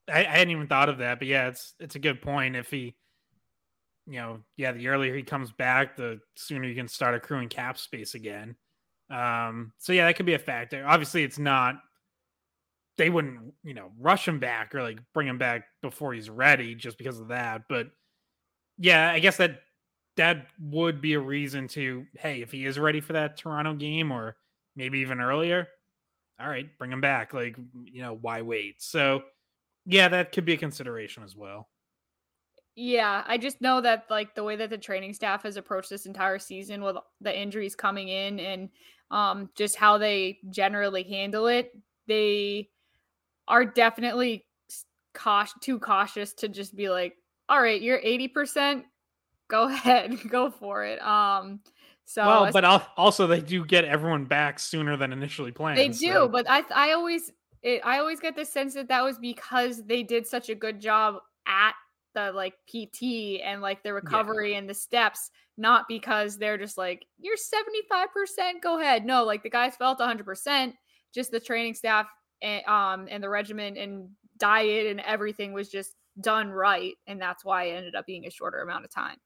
I, 0.08 0.20
I 0.20 0.38
hadn't 0.38 0.50
even 0.50 0.68
thought 0.68 0.88
of 0.88 0.98
that, 0.98 1.18
but 1.18 1.28
yeah, 1.28 1.48
it's 1.48 1.74
it's 1.78 1.96
a 1.96 2.00
good 2.00 2.22
point. 2.22 2.56
If 2.56 2.70
he, 2.70 2.96
you 4.06 4.20
know, 4.20 4.38
yeah, 4.56 4.72
the 4.72 4.88
earlier 4.88 5.14
he 5.14 5.22
comes 5.22 5.52
back, 5.52 5.96
the 5.96 6.20
sooner 6.36 6.66
you 6.66 6.74
can 6.74 6.88
start 6.88 7.14
accruing 7.14 7.48
cap 7.48 7.78
space 7.78 8.14
again. 8.14 8.56
Um, 9.10 9.72
so 9.78 9.92
yeah, 9.92 10.06
that 10.06 10.16
could 10.16 10.26
be 10.26 10.34
a 10.34 10.38
factor. 10.38 10.84
Obviously, 10.86 11.24
it's 11.24 11.38
not. 11.38 11.76
They 12.98 13.10
wouldn't, 13.10 13.54
you 13.62 13.74
know, 13.74 13.92
rush 13.98 14.28
him 14.28 14.40
back 14.40 14.74
or 14.74 14.82
like 14.82 14.98
bring 15.14 15.28
him 15.28 15.38
back 15.38 15.64
before 15.80 16.12
he's 16.12 16.28
ready 16.28 16.74
just 16.74 16.98
because 16.98 17.20
of 17.20 17.28
that. 17.28 17.62
But 17.68 17.86
yeah, 18.76 19.10
I 19.10 19.20
guess 19.20 19.38
that 19.38 19.60
that 20.16 20.48
would 20.60 21.00
be 21.00 21.14
a 21.14 21.20
reason 21.20 21.68
to, 21.68 22.04
hey, 22.18 22.42
if 22.42 22.50
he 22.50 22.66
is 22.66 22.78
ready 22.78 23.00
for 23.00 23.12
that 23.14 23.36
Toronto 23.36 23.74
game 23.74 24.10
or 24.10 24.36
maybe 24.74 24.98
even 24.98 25.20
earlier, 25.20 25.68
all 26.40 26.48
right, 26.48 26.76
bring 26.76 26.92
him 26.92 27.00
back. 27.00 27.32
Like, 27.32 27.56
you 27.84 28.02
know, 28.02 28.18
why 28.20 28.42
wait? 28.42 28.82
So 28.82 29.22
yeah, 29.86 30.08
that 30.08 30.32
could 30.32 30.44
be 30.44 30.54
a 30.54 30.58
consideration 30.58 31.22
as 31.22 31.36
well. 31.36 31.68
Yeah, 32.74 33.24
I 33.26 33.38
just 33.38 33.60
know 33.60 33.80
that 33.80 34.06
like 34.10 34.34
the 34.34 34.44
way 34.44 34.56
that 34.56 34.70
the 34.70 34.78
training 34.78 35.14
staff 35.14 35.42
has 35.44 35.56
approached 35.56 35.90
this 35.90 36.06
entire 36.06 36.38
season 36.38 36.82
with 36.82 36.96
the 37.20 37.36
injuries 37.36 37.74
coming 37.74 38.08
in 38.08 38.38
and 38.38 38.70
um 39.10 39.50
just 39.56 39.76
how 39.76 39.98
they 39.98 40.38
generally 40.50 41.02
handle 41.02 41.46
it, 41.46 41.72
they 42.06 42.68
are 43.48 43.64
definitely 43.64 44.44
cautious 45.14 45.54
too 45.60 45.78
cautious 45.78 46.32
to 46.34 46.48
just 46.48 46.76
be 46.76 46.88
like, 46.88 47.14
"All 47.48 47.60
right, 47.60 47.80
you're 47.80 48.00
80%, 48.00 48.84
go 49.48 49.64
ahead, 49.68 50.16
go 50.30 50.50
for 50.50 50.84
it." 50.84 51.00
Um 51.02 51.60
so 52.04 52.24
Well, 52.24 52.52
but 52.52 52.64
also 52.96 53.26
they 53.26 53.40
do 53.40 53.64
get 53.64 53.84
everyone 53.84 54.24
back 54.24 54.58
sooner 54.58 54.96
than 54.96 55.12
initially 55.12 55.52
planned. 55.52 55.78
They 55.78 55.88
do, 55.88 56.12
so. 56.12 56.28
but 56.28 56.48
I 56.48 56.62
I 56.74 56.92
always 56.92 57.32
it, 57.62 57.80
I 57.84 57.98
always 57.98 58.20
get 58.20 58.36
the 58.36 58.44
sense 58.44 58.74
that 58.74 58.88
that 58.88 59.02
was 59.02 59.18
because 59.18 59.84
they 59.84 60.02
did 60.02 60.26
such 60.26 60.48
a 60.48 60.54
good 60.54 60.80
job 60.80 61.16
at 61.46 61.74
the 62.14 62.32
like 62.32 62.54
PT 62.68 63.40
and 63.44 63.60
like 63.60 63.82
the 63.82 63.92
recovery 63.92 64.52
yeah. 64.52 64.58
and 64.58 64.68
the 64.68 64.74
steps, 64.74 65.30
not 65.56 65.86
because 65.88 66.38
they're 66.38 66.58
just 66.58 66.78
like, 66.78 67.04
you're 67.18 67.36
75%, 67.36 68.62
go 68.62 68.80
ahead. 68.80 69.04
No, 69.04 69.24
like 69.24 69.42
the 69.42 69.50
guys 69.50 69.76
felt 69.76 69.98
100%, 69.98 70.72
just 71.14 71.30
the 71.30 71.40
training 71.40 71.74
staff 71.74 72.06
and, 72.42 72.64
um, 72.66 73.08
and 73.10 73.22
the 73.22 73.28
regimen 73.28 73.76
and 73.76 74.10
diet 74.38 74.86
and 74.86 75.00
everything 75.00 75.52
was 75.52 75.68
just 75.68 75.94
done 76.20 76.50
right. 76.50 76.94
And 77.06 77.20
that's 77.20 77.44
why 77.44 77.64
it 77.64 77.76
ended 77.76 77.94
up 77.94 78.06
being 78.06 78.26
a 78.26 78.30
shorter 78.30 78.60
amount 78.60 78.84
of 78.84 78.90
time. 78.90 79.16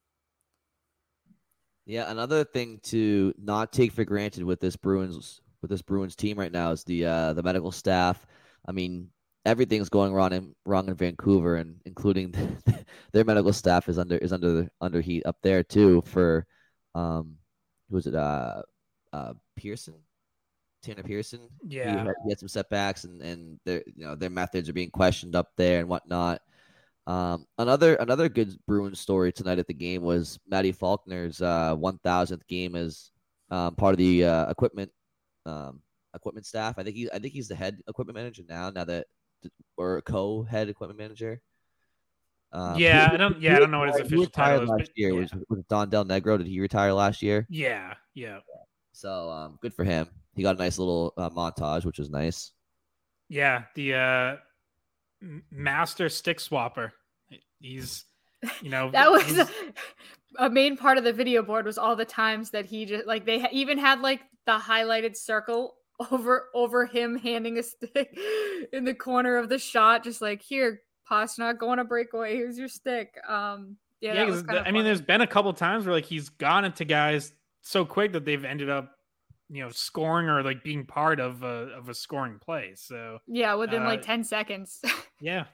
Yeah, 1.84 2.10
another 2.10 2.44
thing 2.44 2.78
to 2.84 3.34
not 3.42 3.72
take 3.72 3.92
for 3.92 4.04
granted 4.04 4.44
with 4.44 4.60
this 4.60 4.76
Bruins 4.76 5.40
with 5.62 5.70
this 5.70 5.82
Bruins 5.82 6.14
team 6.14 6.38
right 6.38 6.52
now 6.52 6.70
is 6.70 6.84
the 6.84 7.06
uh, 7.06 7.32
the 7.32 7.42
medical 7.42 7.72
staff. 7.72 8.24
I 8.66 8.72
mean, 8.72 9.08
everything's 9.44 9.88
going 9.88 10.12
wrong 10.12 10.32
in 10.32 10.54
wrong 10.64 10.88
in 10.88 10.94
Vancouver, 10.94 11.56
and 11.56 11.80
including 11.84 12.34
their 13.12 13.24
medical 13.24 13.52
staff 13.52 13.88
is 13.88 13.98
under 13.98 14.16
is 14.16 14.32
under 14.32 14.68
under 14.80 15.00
heat 15.00 15.24
up 15.26 15.38
there 15.42 15.64
too. 15.64 16.02
For 16.02 16.46
um, 16.94 17.36
who 17.90 17.96
was 17.96 18.06
it? 18.06 18.14
Uh, 18.14 18.62
uh, 19.12 19.34
Pearson, 19.56 19.94
Tanner 20.82 21.02
Pearson. 21.02 21.48
Yeah, 21.66 21.90
he 21.90 21.96
had, 21.98 22.14
he 22.24 22.30
had 22.30 22.38
some 22.38 22.48
setbacks, 22.48 23.04
and 23.04 23.22
and 23.22 23.58
their 23.64 23.82
you 23.86 24.04
know 24.04 24.14
their 24.14 24.30
methods 24.30 24.68
are 24.68 24.74
being 24.74 24.90
questioned 24.90 25.36
up 25.36 25.50
there 25.56 25.80
and 25.80 25.88
whatnot. 25.88 26.40
Um, 27.06 27.46
another 27.58 27.96
another 27.96 28.28
good 28.28 28.56
Bruins 28.66 29.00
story 29.00 29.32
tonight 29.32 29.58
at 29.58 29.66
the 29.66 29.74
game 29.74 30.02
was 30.02 30.38
Maddie 30.48 30.72
Faulkner's 30.72 31.42
uh, 31.42 31.74
1000th 31.76 32.46
game 32.46 32.76
as 32.76 33.10
um, 33.50 33.74
part 33.74 33.94
of 33.94 33.98
the 33.98 34.24
uh, 34.24 34.50
equipment 34.50 34.90
um, 35.46 35.80
equipment 36.14 36.46
staff. 36.46 36.78
I 36.78 36.84
think 36.84 36.96
he 36.96 37.10
I 37.10 37.18
think 37.18 37.32
he's 37.32 37.48
the 37.48 37.56
head 37.56 37.78
equipment 37.88 38.16
manager 38.16 38.42
now. 38.48 38.70
Now 38.70 38.84
that 38.84 39.06
or 39.76 40.00
co-head 40.02 40.68
equipment 40.68 40.98
manager. 40.98 41.40
Um, 42.52 42.78
yeah, 42.78 43.08
I 43.10 43.16
don't. 43.16 43.40
Yeah, 43.40 43.56
I 43.56 43.58
don't 43.58 43.70
know 43.70 43.78
what 43.78 43.88
his 43.88 44.00
official 44.00 44.26
title 44.26 44.64
is. 44.64 44.68
Last 44.68 44.90
year 44.94 45.12
yeah. 45.12 45.20
was, 45.20 45.32
was 45.48 45.64
Don 45.70 45.88
Del 45.88 46.04
Negro. 46.04 46.36
Did 46.36 46.46
he 46.46 46.60
retire 46.60 46.92
last 46.92 47.22
year? 47.22 47.46
Yeah, 47.48 47.94
yeah. 48.14 48.40
So 48.92 49.30
um, 49.30 49.58
good 49.62 49.72
for 49.72 49.84
him. 49.84 50.08
He 50.34 50.42
got 50.42 50.56
a 50.56 50.58
nice 50.58 50.78
little 50.78 51.12
uh, 51.16 51.30
montage, 51.30 51.84
which 51.84 51.98
was 51.98 52.10
nice. 52.10 52.52
Yeah, 53.28 53.64
the 53.74 53.94
uh, 53.94 54.36
master 55.50 56.08
stick 56.08 56.38
swapper. 56.38 56.92
He's, 57.60 58.04
you 58.60 58.70
know, 58.70 58.90
that 58.92 59.10
was 59.10 59.38
a, 59.38 59.48
a 60.38 60.50
main 60.50 60.76
part 60.76 60.98
of 60.98 61.04
the 61.04 61.12
video 61.12 61.42
board 61.42 61.66
was 61.66 61.78
all 61.78 61.96
the 61.96 62.04
times 62.04 62.50
that 62.50 62.66
he 62.66 62.86
just 62.86 63.06
like 63.06 63.26
they 63.26 63.46
even 63.52 63.78
had 63.78 64.00
like 64.00 64.20
the 64.46 64.58
highlighted 64.58 65.16
circle 65.16 65.74
over 66.10 66.48
over 66.54 66.86
him 66.86 67.16
handing 67.16 67.58
a 67.58 67.62
stick 67.62 68.18
in 68.72 68.84
the 68.84 68.94
corner 68.94 69.36
of 69.36 69.48
the 69.48 69.58
shot, 69.58 70.04
just 70.04 70.20
like 70.20 70.42
here, 70.42 70.80
Pastrnak, 71.10 71.58
go 71.58 71.70
on 71.70 71.78
a 71.78 71.84
breakaway. 71.84 72.34
Here's 72.34 72.58
your 72.58 72.68
stick. 72.68 73.16
Um, 73.28 73.76
yeah, 74.00 74.26
yeah 74.26 74.62
I 74.66 74.72
mean, 74.72 74.84
there's 74.84 75.00
been 75.00 75.20
a 75.20 75.26
couple 75.26 75.52
times 75.52 75.86
where 75.86 75.94
like 75.94 76.04
he's 76.04 76.28
gone 76.28 76.64
into 76.64 76.84
guys 76.84 77.32
so 77.60 77.84
quick 77.84 78.12
that 78.12 78.24
they've 78.24 78.44
ended 78.44 78.68
up, 78.68 78.96
you 79.52 79.62
know, 79.62 79.68
scoring 79.68 80.28
or 80.28 80.42
like 80.42 80.64
being 80.64 80.86
part 80.86 81.20
of 81.20 81.42
a 81.42 81.68
of 81.76 81.90
a 81.90 81.94
scoring 81.94 82.38
play. 82.38 82.72
So 82.74 83.18
yeah, 83.26 83.54
within 83.54 83.82
uh, 83.82 83.86
like 83.86 84.00
ten 84.00 84.24
seconds. 84.24 84.80
yeah, 85.20 85.44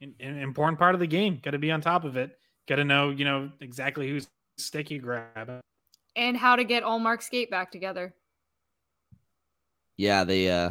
an, 0.00 0.14
an 0.18 0.38
important 0.38 0.78
part 0.78 0.94
of 0.94 1.00
the 1.00 1.06
game. 1.06 1.40
Got 1.42 1.50
to 1.50 1.58
be 1.58 1.70
on 1.70 1.82
top 1.82 2.04
of 2.04 2.16
it. 2.16 2.38
Got 2.66 2.76
to 2.76 2.84
know, 2.84 3.10
you 3.10 3.26
know, 3.26 3.50
exactly 3.60 4.08
whose 4.08 4.26
stick 4.56 4.90
you 4.90 4.98
grab. 4.98 5.60
And 6.16 6.36
how 6.38 6.56
to 6.56 6.64
get 6.64 6.84
Ullmark 6.84 7.22
skate 7.22 7.50
back 7.50 7.70
together. 7.70 8.14
Yeah, 9.98 10.24
they 10.24 10.48
uh 10.48 10.70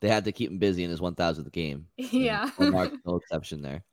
they 0.00 0.08
had 0.08 0.24
to 0.24 0.32
keep 0.32 0.50
him 0.50 0.58
busy 0.58 0.84
in 0.84 0.90
his 0.90 1.00
1000th 1.00 1.52
game. 1.52 1.86
Yeah, 1.98 2.48
Mark, 2.58 2.94
no 3.04 3.16
exception 3.16 3.60
there. 3.60 3.84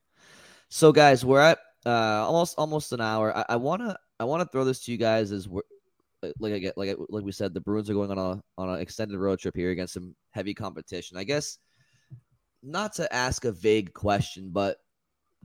So, 0.69 0.93
guys, 0.93 1.25
we're 1.25 1.41
at 1.41 1.59
uh 1.86 2.25
almost 2.25 2.55
almost 2.57 2.93
an 2.93 3.01
hour. 3.01 3.36
I, 3.38 3.45
I 3.49 3.55
wanna 3.57 3.97
I 4.17 4.23
wanna 4.23 4.45
throw 4.45 4.63
this 4.63 4.86
to 4.86 4.93
you 4.93 4.97
guys 4.97 5.33
as 5.33 5.49
we're 5.49 5.63
like 6.39 6.53
I 6.53 6.59
get 6.59 6.77
like 6.77 6.95
like 7.09 7.23
we 7.23 7.31
said, 7.31 7.53
the 7.53 7.62
Bruins 7.62 7.89
are 7.89 7.93
going 7.93 8.12
on 8.12 8.17
a 8.17 8.41
on 8.57 8.69
an 8.69 8.79
extended 8.79 9.17
road 9.17 9.39
trip 9.39 9.55
here 9.55 9.71
against 9.71 9.93
some 9.93 10.15
heavy 10.31 10.53
competition. 10.53 11.17
I 11.17 11.23
guess 11.23 11.57
not 12.62 12.93
to 12.95 13.13
ask 13.13 13.45
a 13.45 13.51
vague 13.51 13.93
question, 13.93 14.49
but 14.51 14.77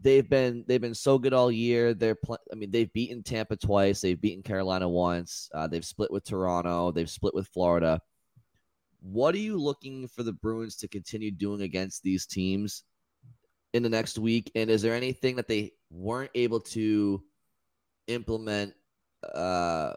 they've 0.01 0.29
been 0.29 0.65
they've 0.69 0.81
been 0.81 0.95
so 0.95 1.19
good 1.19 1.33
all 1.33 1.51
year. 1.51 1.95
They're 1.95 2.15
pl- 2.15 2.39
I 2.53 2.55
mean 2.55 2.71
they've 2.71 2.93
beaten 2.93 3.23
Tampa 3.23 3.57
twice, 3.57 4.01
they've 4.01 4.21
beaten 4.21 4.43
Carolina 4.43 4.89
once, 4.89 5.51
uh, 5.55 5.67
they've 5.67 5.85
split 5.85 6.11
with 6.11 6.25
Toronto, 6.25 6.93
they've 6.93 7.11
split 7.11 7.35
with 7.35 7.49
Florida. 7.49 8.01
What 9.01 9.35
are 9.35 9.39
you 9.39 9.59
looking 9.59 10.09
for 10.09 10.23
the 10.23 10.33
Bruins 10.33 10.77
to 10.77 10.89
continue 10.89 11.31
doing 11.31 11.63
against 11.63 12.03
these 12.03 12.27
teams 12.27 12.85
in 13.73 13.83
the 13.83 13.89
next 13.89 14.19
week? 14.19 14.51
And 14.55 14.71
is 14.71 14.83
there 14.83 14.95
anything 14.95 15.37
that 15.37 15.47
they 15.49 15.73
weren't 15.91 16.33
able 16.35 16.61
to 16.61 17.23
implement 18.09 18.75
uh, 19.23 19.93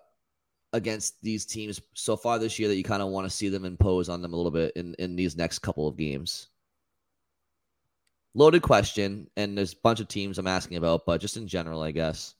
against 0.73 1.21
these 1.21 1.45
teams 1.45 1.81
so 1.93 2.15
far 2.15 2.39
this 2.39 2.57
year 2.57 2.67
that 2.69 2.77
you 2.77 2.83
kind 2.83 3.01
of 3.01 3.09
want 3.09 3.25
to 3.25 3.35
see 3.35 3.49
them 3.49 3.65
impose 3.65 4.09
on 4.09 4.21
them 4.21 4.33
a 4.33 4.35
little 4.35 4.51
bit 4.51 4.73
in, 4.75 4.93
in 4.99 5.15
these 5.15 5.35
next 5.35 5.59
couple 5.59 5.87
of 5.87 5.97
games? 5.97 6.49
Loaded 8.33 8.61
question, 8.61 9.27
and 9.35 9.57
there's 9.57 9.73
a 9.73 9.81
bunch 9.83 9.99
of 9.99 10.07
teams 10.07 10.37
I'm 10.37 10.47
asking 10.47 10.77
about, 10.77 11.05
but 11.05 11.19
just 11.19 11.35
in 11.35 11.47
general, 11.47 11.81
I 11.81 11.91
guess. 11.91 12.35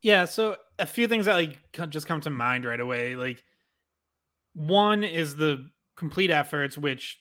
Yeah, 0.00 0.24
so 0.24 0.56
a 0.78 0.86
few 0.86 1.08
things 1.08 1.26
that 1.26 1.34
like 1.34 1.58
just 1.88 2.06
come 2.06 2.20
to 2.22 2.30
mind 2.30 2.64
right 2.64 2.80
away. 2.80 3.16
Like 3.16 3.42
one 4.54 5.04
is 5.04 5.36
the 5.36 5.68
complete 5.96 6.30
efforts, 6.30 6.76
which 6.78 7.18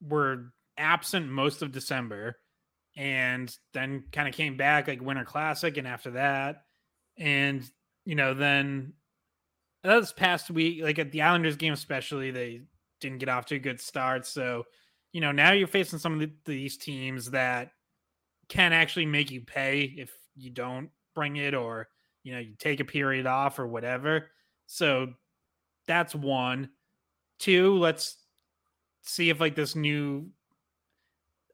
were 0.00 0.52
absent 0.76 1.28
most 1.28 1.62
of 1.62 1.72
December 1.72 2.36
and 2.96 3.56
then 3.72 4.04
kind 4.12 4.28
of 4.28 4.34
came 4.34 4.56
back 4.56 4.86
like 4.88 5.00
Winter 5.00 5.24
Classic 5.24 5.76
and 5.76 5.86
after 5.86 6.12
that. 6.12 6.62
And, 7.18 7.68
you 8.04 8.14
know, 8.14 8.34
then 8.34 8.92
this 9.84 10.12
past 10.12 10.50
week, 10.50 10.82
like 10.82 10.98
at 10.98 11.12
the 11.12 11.22
Islanders 11.22 11.56
game, 11.56 11.72
especially, 11.72 12.30
they 12.30 12.62
didn't 13.00 13.18
get 13.18 13.28
off 13.28 13.46
to 13.46 13.56
a 13.56 13.58
good 13.58 13.80
start. 13.80 14.26
So, 14.26 14.64
you 15.12 15.20
know, 15.20 15.32
now 15.32 15.52
you're 15.52 15.68
facing 15.68 15.98
some 15.98 16.14
of 16.14 16.20
the, 16.20 16.30
these 16.44 16.76
teams 16.76 17.30
that 17.30 17.72
can 18.48 18.72
actually 18.72 19.06
make 19.06 19.30
you 19.30 19.40
pay 19.40 19.82
if 19.82 20.10
you 20.36 20.50
don't 20.50 20.90
bring 21.14 21.36
it 21.36 21.54
or 21.54 21.88
you 22.24 22.32
know 22.32 22.40
you 22.40 22.54
take 22.58 22.80
a 22.80 22.84
period 22.84 23.26
off 23.26 23.58
or 23.58 23.66
whatever. 23.66 24.30
So 24.66 25.12
that's 25.86 26.14
one. 26.14 26.70
Two, 27.38 27.78
let's 27.78 28.16
see 29.02 29.30
if 29.30 29.40
like 29.40 29.54
this 29.54 29.76
new 29.76 30.28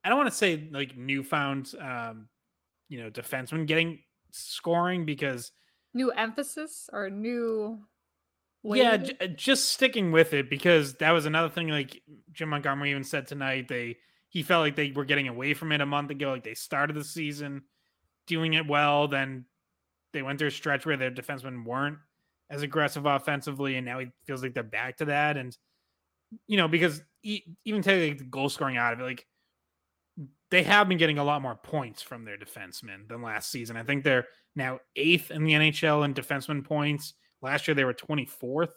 I 0.04 0.08
don't 0.08 0.18
want 0.18 0.30
to 0.30 0.36
say 0.36 0.68
like 0.70 0.96
newfound 0.96 1.74
um 1.80 2.28
you 2.88 3.02
know 3.02 3.10
defenseman 3.10 3.66
getting 3.66 3.98
scoring 4.30 5.04
because 5.04 5.52
new 5.92 6.10
emphasis 6.12 6.88
or 6.92 7.10
new 7.10 7.80
yeah 8.62 8.96
j- 8.96 9.16
uh, 9.20 9.26
just 9.26 9.70
sticking 9.70 10.12
with 10.12 10.34
it 10.34 10.50
because 10.50 10.94
that 10.94 11.12
was 11.12 11.26
another 11.26 11.48
thing 11.48 11.68
like 11.68 12.02
jim 12.32 12.48
montgomery 12.48 12.90
even 12.90 13.04
said 13.04 13.26
tonight 13.26 13.68
they 13.68 13.96
he 14.28 14.42
felt 14.42 14.62
like 14.62 14.76
they 14.76 14.92
were 14.92 15.04
getting 15.04 15.28
away 15.28 15.54
from 15.54 15.72
it 15.72 15.80
a 15.80 15.86
month 15.86 16.10
ago 16.10 16.30
like 16.30 16.44
they 16.44 16.54
started 16.54 16.94
the 16.94 17.04
season 17.04 17.62
doing 18.26 18.54
it 18.54 18.66
well 18.66 19.08
then 19.08 19.44
they 20.12 20.22
went 20.22 20.38
through 20.38 20.48
a 20.48 20.52
stretch 20.52 20.84
where 20.84 20.96
their 20.96 21.10
defensemen 21.10 21.64
weren't 21.64 21.98
as 22.50 22.62
aggressive 22.62 23.06
offensively 23.06 23.76
and 23.76 23.86
now 23.86 23.98
he 23.98 24.08
feels 24.26 24.42
like 24.42 24.54
they're 24.54 24.62
back 24.62 24.96
to 24.96 25.06
that 25.06 25.36
and 25.36 25.56
you 26.46 26.56
know 26.56 26.68
because 26.68 27.02
even 27.22 27.82
take 27.82 28.10
like 28.10 28.18
the 28.18 28.24
goal 28.24 28.48
scoring 28.48 28.76
out 28.76 28.92
of 28.92 29.00
it 29.00 29.04
like 29.04 29.26
they 30.50 30.62
have 30.64 30.88
been 30.88 30.98
getting 30.98 31.18
a 31.18 31.24
lot 31.24 31.42
more 31.42 31.54
points 31.54 32.02
from 32.02 32.24
their 32.24 32.36
defensemen 32.36 33.08
than 33.08 33.22
last 33.22 33.50
season. 33.50 33.76
I 33.76 33.84
think 33.84 34.02
they're 34.02 34.26
now 34.56 34.80
eighth 34.96 35.30
in 35.30 35.44
the 35.44 35.52
NHL 35.52 36.04
in 36.04 36.12
defenseman 36.14 36.64
points. 36.64 37.14
Last 37.42 37.68
year 37.68 37.74
they 37.74 37.84
were 37.84 37.94
24th. 37.94 38.72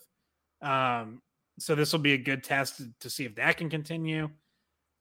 Um, 0.62 1.22
so 1.60 1.76
this 1.76 1.92
will 1.92 2.00
be 2.00 2.14
a 2.14 2.18
good 2.18 2.44
test 2.44 2.82
to, 3.00 3.10
see 3.10 3.26
if 3.26 3.36
that 3.36 3.58
can 3.58 3.70
continue. 3.70 4.30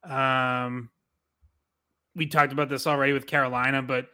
Um, 0.04 0.90
we 2.14 2.26
talked 2.26 2.52
about 2.52 2.68
this 2.68 2.86
already 2.86 3.12
with 3.12 3.26
Carolina, 3.26 3.80
but 3.80 4.08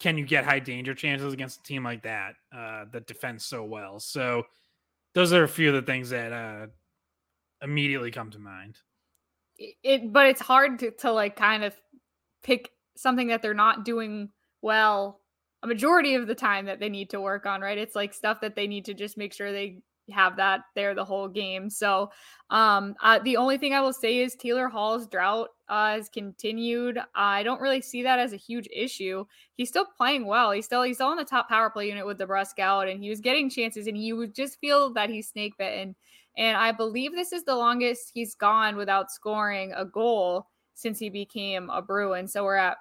can 0.00 0.18
you 0.18 0.26
get 0.26 0.44
high 0.44 0.58
danger 0.58 0.94
chances 0.94 1.32
against 1.32 1.60
a 1.60 1.62
team 1.62 1.84
like 1.84 2.02
that 2.02 2.34
uh, 2.54 2.84
that 2.92 3.06
defends 3.06 3.44
so 3.44 3.64
well? 3.64 4.00
So 4.00 4.42
those 5.14 5.32
are 5.32 5.44
a 5.44 5.48
few 5.48 5.68
of 5.68 5.74
the 5.74 5.82
things 5.82 6.10
that 6.10 6.32
uh, 6.32 6.66
immediately 7.62 8.10
come 8.10 8.30
to 8.30 8.38
mind 8.38 8.78
it 9.82 10.12
but 10.12 10.26
it's 10.26 10.40
hard 10.40 10.78
to, 10.80 10.90
to 10.90 11.12
like 11.12 11.36
kind 11.36 11.64
of 11.64 11.74
pick 12.42 12.70
something 12.96 13.28
that 13.28 13.42
they're 13.42 13.54
not 13.54 13.84
doing 13.84 14.30
well 14.60 15.20
a 15.62 15.66
majority 15.66 16.14
of 16.14 16.26
the 16.26 16.34
time 16.34 16.66
that 16.66 16.80
they 16.80 16.88
need 16.88 17.10
to 17.10 17.20
work 17.20 17.46
on 17.46 17.60
right? 17.60 17.78
It's 17.78 17.94
like 17.94 18.14
stuff 18.14 18.40
that 18.40 18.56
they 18.56 18.66
need 18.66 18.84
to 18.86 18.94
just 18.94 19.16
make 19.16 19.32
sure 19.32 19.52
they 19.52 19.78
have 20.10 20.36
that 20.36 20.62
there 20.74 20.94
the 20.94 21.04
whole 21.04 21.28
game. 21.28 21.70
So 21.70 22.10
um 22.50 22.94
uh, 23.02 23.20
the 23.20 23.36
only 23.36 23.56
thing 23.56 23.72
i 23.72 23.80
will 23.80 23.92
say 23.92 24.18
is 24.18 24.34
taylor 24.34 24.68
hall's 24.68 25.06
drought 25.06 25.48
uh, 25.68 25.92
has 25.94 26.10
continued. 26.10 26.98
I 27.14 27.42
don't 27.44 27.60
really 27.60 27.80
see 27.80 28.02
that 28.02 28.18
as 28.18 28.34
a 28.34 28.36
huge 28.36 28.68
issue. 28.70 29.24
He's 29.54 29.70
still 29.70 29.86
playing 29.96 30.26
well. 30.26 30.50
He's 30.50 30.66
still 30.66 30.82
he's 30.82 30.98
still 30.98 31.06
on 31.06 31.16
the 31.16 31.24
top 31.24 31.48
power 31.48 31.70
play 31.70 31.88
unit 31.88 32.04
with 32.04 32.18
DeBrusk 32.18 32.58
out 32.58 32.88
and 32.88 33.02
he 33.02 33.08
was 33.08 33.20
getting 33.20 33.48
chances 33.48 33.86
and 33.86 33.96
you 33.96 34.16
would 34.16 34.34
just 34.34 34.60
feel 34.60 34.92
that 34.92 35.08
he's 35.08 35.28
snake 35.28 35.56
bitten. 35.56 35.94
And 36.36 36.56
I 36.56 36.72
believe 36.72 37.12
this 37.12 37.32
is 37.32 37.44
the 37.44 37.54
longest 37.54 38.10
he's 38.12 38.34
gone 38.34 38.76
without 38.76 39.10
scoring 39.10 39.72
a 39.74 39.84
goal 39.84 40.48
since 40.74 40.98
he 40.98 41.10
became 41.10 41.70
a 41.70 41.82
Bruin. 41.82 42.26
So 42.26 42.44
we're 42.44 42.56
at, 42.56 42.78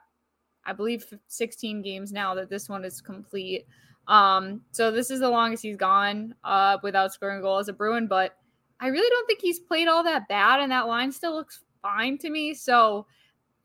I 0.65 0.73
believe, 0.73 1.05
16 1.27 1.81
games 1.81 2.11
now 2.11 2.35
that 2.35 2.49
this 2.49 2.69
one 2.69 2.85
is 2.85 3.01
complete. 3.01 3.65
Um, 4.07 4.61
so 4.71 4.91
this 4.91 5.11
is 5.11 5.19
the 5.19 5.29
longest 5.29 5.63
he's 5.63 5.77
gone 5.77 6.35
uh, 6.43 6.77
without 6.83 7.13
scoring 7.13 7.39
a 7.39 7.41
goal 7.41 7.59
as 7.59 7.67
a 7.67 7.73
Bruin. 7.73 8.07
But 8.07 8.37
I 8.79 8.87
really 8.87 9.09
don't 9.09 9.27
think 9.27 9.41
he's 9.41 9.59
played 9.59 9.87
all 9.87 10.03
that 10.03 10.27
bad, 10.27 10.59
and 10.59 10.71
that 10.71 10.87
line 10.87 11.11
still 11.11 11.33
looks 11.33 11.61
fine 11.81 12.17
to 12.19 12.29
me. 12.29 12.53
So 12.53 13.05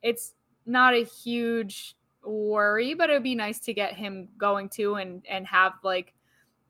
it's 0.03 0.35
not 0.67 0.95
a 0.95 1.05
huge 1.05 1.97
worry, 2.23 2.95
but 2.95 3.11
it 3.11 3.15
would 3.15 3.23
be 3.23 3.35
nice 3.35 3.61
to 3.61 3.75
get 3.75 3.95
him 3.95 4.29
going 4.37 4.69
too 4.69 4.97
and 4.97 5.25
and 5.29 5.47
have 5.47 5.73
like 5.85 6.13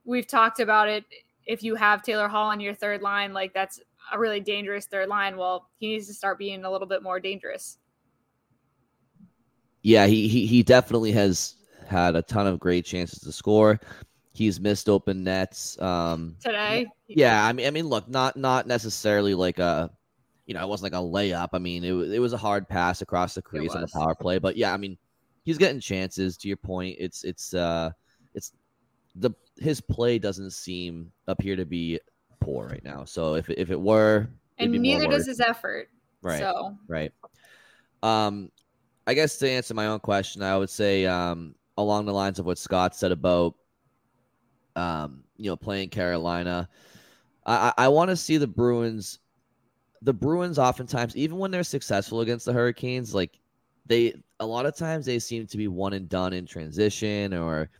we've 0.04 0.26
talked 0.26 0.60
about 0.60 0.88
it 0.88 1.04
if 1.46 1.62
you 1.62 1.74
have 1.76 2.02
Taylor 2.02 2.28
Hall 2.28 2.50
on 2.50 2.60
your 2.60 2.74
third 2.74 3.02
line, 3.02 3.32
like 3.32 3.54
that's 3.54 3.80
a 4.12 4.18
really 4.18 4.40
dangerous 4.40 4.86
third 4.86 5.08
line. 5.08 5.36
Well, 5.36 5.68
he 5.78 5.88
needs 5.88 6.06
to 6.08 6.14
start 6.14 6.38
being 6.38 6.64
a 6.64 6.70
little 6.70 6.86
bit 6.86 7.02
more 7.02 7.20
dangerous. 7.20 7.78
Yeah, 9.86 10.08
he 10.08 10.26
he, 10.26 10.46
he 10.46 10.64
definitely 10.64 11.12
has 11.12 11.54
had 11.86 12.16
a 12.16 12.22
ton 12.22 12.48
of 12.48 12.58
great 12.58 12.84
chances 12.84 13.20
to 13.20 13.30
score. 13.30 13.78
He's 14.32 14.58
missed 14.58 14.88
open 14.88 15.22
nets 15.22 15.80
um, 15.80 16.34
today. 16.40 16.88
Yeah, 17.06 17.46
I 17.46 17.52
mean, 17.52 17.68
I 17.68 17.70
mean, 17.70 17.86
look, 17.86 18.08
not 18.08 18.36
not 18.36 18.66
necessarily 18.66 19.34
like 19.34 19.60
a, 19.60 19.88
you 20.44 20.54
know, 20.54 20.60
it 20.60 20.68
wasn't 20.68 20.92
like 20.92 21.00
a 21.00 21.04
layup. 21.04 21.50
I 21.52 21.58
mean, 21.58 21.84
it 21.84 21.92
it 21.92 22.18
was 22.18 22.32
a 22.32 22.36
hard 22.36 22.68
pass 22.68 23.00
across 23.00 23.36
the 23.36 23.42
crease 23.42 23.76
on 23.76 23.80
the 23.80 23.86
power 23.86 24.16
play, 24.16 24.40
but 24.40 24.56
yeah, 24.56 24.74
I 24.74 24.76
mean, 24.76 24.98
he's 25.44 25.56
getting 25.56 25.78
chances. 25.78 26.36
To 26.38 26.48
your 26.48 26.56
point, 26.56 26.96
it's 26.98 27.22
it's 27.22 27.54
uh, 27.54 27.92
it's 28.34 28.54
the 29.14 29.30
his 29.56 29.80
play 29.80 30.18
doesn't 30.18 30.50
seem 30.50 31.12
appear 31.28 31.54
to 31.54 31.64
be 31.64 32.00
poor 32.40 32.66
right 32.66 32.82
now. 32.82 33.04
So 33.04 33.36
if 33.36 33.48
if 33.50 33.70
it 33.70 33.80
were, 33.80 34.28
and 34.58 34.72
neither 34.72 35.06
does 35.06 35.28
his 35.28 35.38
effort. 35.38 35.90
Right. 36.22 36.40
So 36.40 36.76
right. 36.88 37.12
Um, 38.02 38.50
I 39.06 39.14
guess 39.14 39.38
to 39.38 39.48
answer 39.50 39.74
my 39.74 39.86
own 39.86 40.00
question, 40.00 40.42
I 40.42 40.56
would 40.56 40.70
say 40.70 41.06
um 41.06 41.54
along 41.78 42.06
the 42.06 42.12
lines 42.12 42.38
of 42.38 42.46
what 42.46 42.58
Scott 42.58 42.96
said 42.96 43.12
about 43.12 43.54
um 44.74 45.24
you 45.36 45.50
know 45.50 45.56
playing 45.56 45.90
Carolina. 45.90 46.68
I 47.44 47.72
I, 47.78 47.88
want 47.88 48.10
to 48.10 48.16
see 48.16 48.36
the 48.36 48.46
Bruins. 48.46 49.20
The 50.02 50.12
Bruins 50.12 50.58
oftentimes, 50.58 51.16
even 51.16 51.38
when 51.38 51.50
they're 51.50 51.62
successful 51.62 52.20
against 52.20 52.44
the 52.44 52.52
Hurricanes, 52.52 53.14
like 53.14 53.38
they 53.86 54.14
a 54.40 54.46
lot 54.46 54.66
of 54.66 54.76
times 54.76 55.06
they 55.06 55.18
seem 55.18 55.46
to 55.46 55.56
be 55.56 55.68
one 55.68 55.92
and 55.92 56.08
done 56.08 56.32
in 56.32 56.44
transition 56.46 57.32
or 57.32 57.70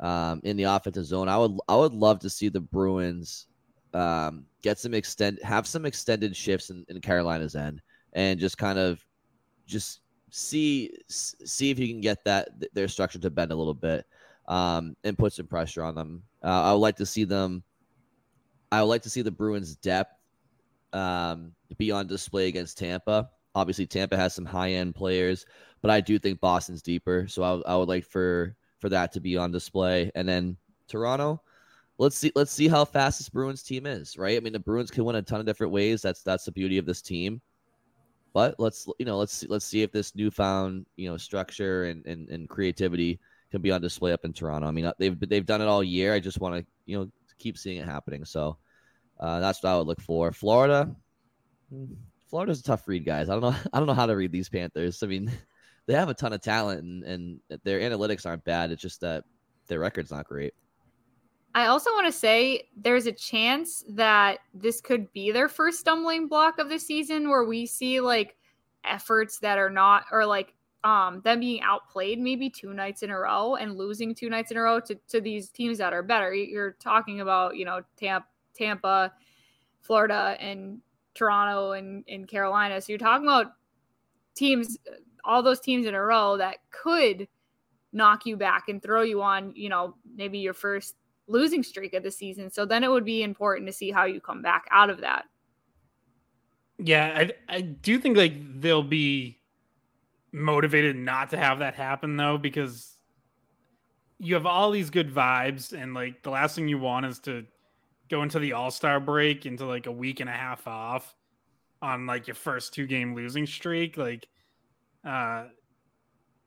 um, 0.00 0.40
in 0.44 0.56
the 0.56 0.64
offensive 0.64 1.06
zone. 1.06 1.28
I 1.28 1.38
would 1.38 1.58
I 1.68 1.76
would 1.76 1.94
love 1.94 2.20
to 2.20 2.30
see 2.30 2.48
the 2.48 2.60
Bruins 2.60 3.46
um, 3.94 4.44
get 4.62 4.78
some 4.78 4.94
extend 4.94 5.38
have 5.42 5.66
some 5.66 5.86
extended 5.86 6.36
shifts 6.36 6.70
in, 6.70 6.84
in 6.88 7.00
Carolina's 7.00 7.54
end 7.54 7.80
and 8.12 8.38
just 8.38 8.58
kind 8.58 8.78
of 8.78 9.04
just 9.66 10.00
see 10.34 10.90
see 11.08 11.70
if 11.70 11.78
you 11.78 11.86
can 11.86 12.00
get 12.00 12.24
that 12.24 12.48
their 12.74 12.88
structure 12.88 13.20
to 13.20 13.30
bend 13.30 13.52
a 13.52 13.54
little 13.54 13.74
bit 13.74 14.04
um, 14.48 14.96
and 15.04 15.16
put 15.16 15.32
some 15.32 15.46
pressure 15.46 15.82
on 15.84 15.94
them. 15.94 16.22
Uh, 16.42 16.62
I 16.62 16.72
would 16.72 16.78
like 16.78 16.96
to 16.96 17.06
see 17.06 17.22
them. 17.24 17.62
I 18.72 18.82
would 18.82 18.88
like 18.88 19.02
to 19.02 19.10
see 19.10 19.22
the 19.22 19.30
Bruins' 19.30 19.76
depth 19.76 20.18
um, 20.92 21.52
be 21.78 21.92
on 21.92 22.08
display 22.08 22.48
against 22.48 22.78
Tampa. 22.78 23.30
Obviously, 23.54 23.86
Tampa 23.86 24.16
has 24.16 24.34
some 24.34 24.44
high 24.44 24.72
end 24.72 24.96
players, 24.96 25.46
but 25.82 25.90
I 25.92 26.00
do 26.00 26.18
think 26.18 26.40
Boston's 26.40 26.82
deeper. 26.82 27.28
So 27.28 27.44
I, 27.44 27.72
I 27.72 27.76
would 27.76 27.88
like 27.88 28.04
for 28.04 28.56
for 28.80 28.88
that 28.88 29.12
to 29.12 29.20
be 29.20 29.36
on 29.36 29.52
display. 29.52 30.10
And 30.16 30.28
then 30.28 30.56
Toronto, 30.88 31.40
let's 31.98 32.18
see 32.18 32.32
let's 32.34 32.52
see 32.52 32.66
how 32.66 32.84
fast 32.84 33.20
this 33.20 33.28
Bruins 33.28 33.62
team 33.62 33.86
is, 33.86 34.18
right? 34.18 34.36
I 34.36 34.40
mean, 34.40 34.52
the 34.52 34.58
Bruins 34.58 34.90
can 34.90 35.04
win 35.04 35.14
a 35.14 35.22
ton 35.22 35.38
of 35.38 35.46
different 35.46 35.72
ways. 35.72 36.02
That's 36.02 36.24
that's 36.24 36.44
the 36.44 36.52
beauty 36.52 36.78
of 36.78 36.86
this 36.86 37.02
team. 37.02 37.40
But 38.34 38.56
let's 38.58 38.86
you 38.98 39.06
know 39.06 39.16
let's 39.16 39.44
let's 39.48 39.64
see 39.64 39.82
if 39.82 39.92
this 39.92 40.14
newfound 40.14 40.86
you 40.96 41.08
know 41.08 41.16
structure 41.16 41.84
and, 41.84 42.04
and, 42.04 42.28
and 42.28 42.48
creativity 42.48 43.20
can 43.52 43.62
be 43.62 43.70
on 43.70 43.80
display 43.80 44.12
up 44.12 44.24
in 44.24 44.32
Toronto. 44.32 44.66
I 44.66 44.72
mean, 44.72 44.84
uh, 44.84 44.92
they've 44.98 45.18
they've 45.28 45.46
done 45.46 45.62
it 45.62 45.68
all 45.68 45.84
year. 45.84 46.12
I 46.12 46.18
just 46.18 46.40
want 46.40 46.56
to 46.56 46.66
you 46.84 46.98
know 46.98 47.10
keep 47.38 47.56
seeing 47.56 47.78
it 47.78 47.86
happening. 47.86 48.24
So 48.24 48.58
uh, 49.20 49.38
that's 49.38 49.62
what 49.62 49.70
I 49.70 49.78
would 49.78 49.86
look 49.86 50.00
for. 50.00 50.32
Florida, 50.32 50.94
hmm, 51.70 51.94
Florida's 52.28 52.60
a 52.60 52.64
tough 52.64 52.88
read, 52.88 53.04
guys. 53.04 53.30
I 53.30 53.34
don't 53.34 53.42
know 53.42 53.56
I 53.72 53.78
don't 53.78 53.86
know 53.86 53.94
how 53.94 54.06
to 54.06 54.16
read 54.16 54.32
these 54.32 54.48
Panthers. 54.48 55.04
I 55.04 55.06
mean, 55.06 55.30
they 55.86 55.94
have 55.94 56.08
a 56.08 56.14
ton 56.14 56.32
of 56.32 56.40
talent 56.40 56.82
and, 56.82 57.04
and 57.04 57.40
their 57.62 57.78
analytics 57.78 58.26
aren't 58.26 58.44
bad. 58.44 58.72
It's 58.72 58.82
just 58.82 59.00
that 59.02 59.22
their 59.68 59.78
record's 59.78 60.10
not 60.10 60.26
great. 60.26 60.54
I 61.54 61.66
also 61.66 61.90
want 61.90 62.06
to 62.06 62.12
say 62.12 62.68
there's 62.76 63.06
a 63.06 63.12
chance 63.12 63.84
that 63.88 64.40
this 64.52 64.80
could 64.80 65.12
be 65.12 65.30
their 65.30 65.48
first 65.48 65.78
stumbling 65.78 66.26
block 66.26 66.58
of 66.58 66.68
the 66.68 66.78
season 66.78 67.28
where 67.28 67.44
we 67.44 67.64
see 67.64 68.00
like 68.00 68.36
efforts 68.84 69.38
that 69.38 69.56
are 69.56 69.70
not 69.70 70.04
or 70.10 70.26
like 70.26 70.54
um 70.82 71.22
them 71.22 71.40
being 71.40 71.62
outplayed 71.62 72.18
maybe 72.18 72.50
two 72.50 72.74
nights 72.74 73.02
in 73.02 73.10
a 73.10 73.18
row 73.18 73.54
and 73.54 73.78
losing 73.78 74.14
two 74.14 74.28
nights 74.28 74.50
in 74.50 74.56
a 74.56 74.60
row 74.60 74.78
to, 74.80 74.94
to 75.08 75.20
these 75.20 75.48
teams 75.48 75.78
that 75.78 75.92
are 75.92 76.02
better. 76.02 76.34
You're 76.34 76.72
talking 76.72 77.20
about, 77.20 77.56
you 77.56 77.64
know, 77.64 77.80
Tampa, 77.96 78.26
Tampa, 78.54 79.12
Florida 79.80 80.36
and 80.40 80.80
Toronto 81.14 81.72
and, 81.72 82.04
and 82.08 82.26
Carolina. 82.26 82.80
So 82.80 82.92
you're 82.92 82.98
talking 82.98 83.26
about 83.26 83.52
teams 84.34 84.76
all 85.24 85.42
those 85.42 85.60
teams 85.60 85.86
in 85.86 85.94
a 85.94 86.02
row 86.02 86.36
that 86.36 86.56
could 86.70 87.28
knock 87.92 88.26
you 88.26 88.36
back 88.36 88.64
and 88.68 88.82
throw 88.82 89.02
you 89.02 89.22
on, 89.22 89.52
you 89.54 89.68
know, 89.68 89.94
maybe 90.16 90.38
your 90.38 90.52
first 90.52 90.96
losing 91.26 91.62
streak 91.62 91.94
of 91.94 92.02
the 92.02 92.10
season. 92.10 92.50
So 92.50 92.66
then 92.66 92.84
it 92.84 92.90
would 92.90 93.04
be 93.04 93.22
important 93.22 93.66
to 93.66 93.72
see 93.72 93.90
how 93.90 94.04
you 94.04 94.20
come 94.20 94.42
back 94.42 94.66
out 94.70 94.90
of 94.90 95.00
that. 95.00 95.24
Yeah, 96.78 97.14
I 97.16 97.56
I 97.56 97.60
do 97.60 97.98
think 97.98 98.16
like 98.16 98.60
they'll 98.60 98.82
be 98.82 99.38
motivated 100.32 100.96
not 100.96 101.30
to 101.30 101.36
have 101.36 101.60
that 101.60 101.74
happen 101.74 102.16
though 102.16 102.36
because 102.36 102.96
you 104.18 104.34
have 104.34 104.46
all 104.46 104.72
these 104.72 104.90
good 104.90 105.12
vibes 105.14 105.72
and 105.72 105.94
like 105.94 106.22
the 106.22 106.30
last 106.30 106.56
thing 106.56 106.66
you 106.66 106.78
want 106.78 107.06
is 107.06 107.20
to 107.20 107.44
go 108.10 108.22
into 108.22 108.40
the 108.40 108.52
All-Star 108.52 108.98
break 108.98 109.46
into 109.46 109.64
like 109.64 109.86
a 109.86 109.92
week 109.92 110.18
and 110.20 110.28
a 110.28 110.32
half 110.32 110.66
off 110.66 111.14
on 111.80 112.06
like 112.06 112.26
your 112.26 112.34
first 112.34 112.74
two 112.74 112.86
game 112.86 113.14
losing 113.14 113.46
streak 113.46 113.96
like 113.96 114.26
uh, 115.04 115.44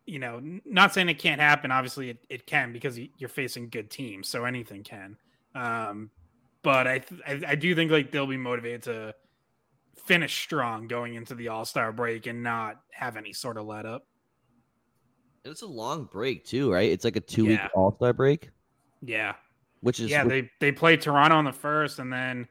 you 0.07 0.19
know, 0.19 0.41
not 0.65 0.93
saying 0.93 1.09
it 1.09 1.19
can't 1.19 1.41
happen. 1.41 1.69
Obviously, 1.69 2.09
it, 2.09 2.17
it 2.29 2.47
can 2.47 2.71
because 2.71 2.97
you're 3.17 3.29
facing 3.29 3.69
good 3.69 3.91
teams, 3.91 4.29
so 4.29 4.45
anything 4.45 4.83
can. 4.83 5.17
Um, 5.53 6.09
but 6.63 6.87
I, 6.87 6.99
th- 6.99 7.21
I, 7.27 7.51
I 7.51 7.55
do 7.55 7.75
think 7.75 7.91
like 7.91 8.11
they'll 8.11 8.25
be 8.25 8.37
motivated 8.37 8.83
to 8.83 9.15
finish 10.05 10.41
strong 10.41 10.87
going 10.87 11.15
into 11.15 11.35
the 11.35 11.49
All 11.49 11.65
Star 11.65 11.91
break 11.91 12.25
and 12.25 12.41
not 12.41 12.81
have 12.91 13.17
any 13.17 13.33
sort 13.33 13.57
of 13.57 13.65
let 13.65 13.85
up. 13.85 14.07
It's 15.43 15.61
a 15.61 15.67
long 15.67 16.05
break 16.05 16.45
too, 16.45 16.71
right? 16.71 16.89
It's 16.89 17.05
like 17.05 17.17
a 17.17 17.21
two 17.21 17.45
week 17.45 17.59
Yeah. 17.59 17.67
All 17.75 17.93
Star 17.97 18.13
break, 18.13 18.49
Yeah, 19.01 19.33
which 19.81 19.99
is 19.99 20.09
yeah. 20.09 20.23
They 20.23 20.49
they 20.59 20.71
play 20.71 20.95
Toronto 20.95 21.35
on 21.35 21.45
the 21.45 21.53
first, 21.53 21.99
and 21.99 22.11
then 22.11 22.47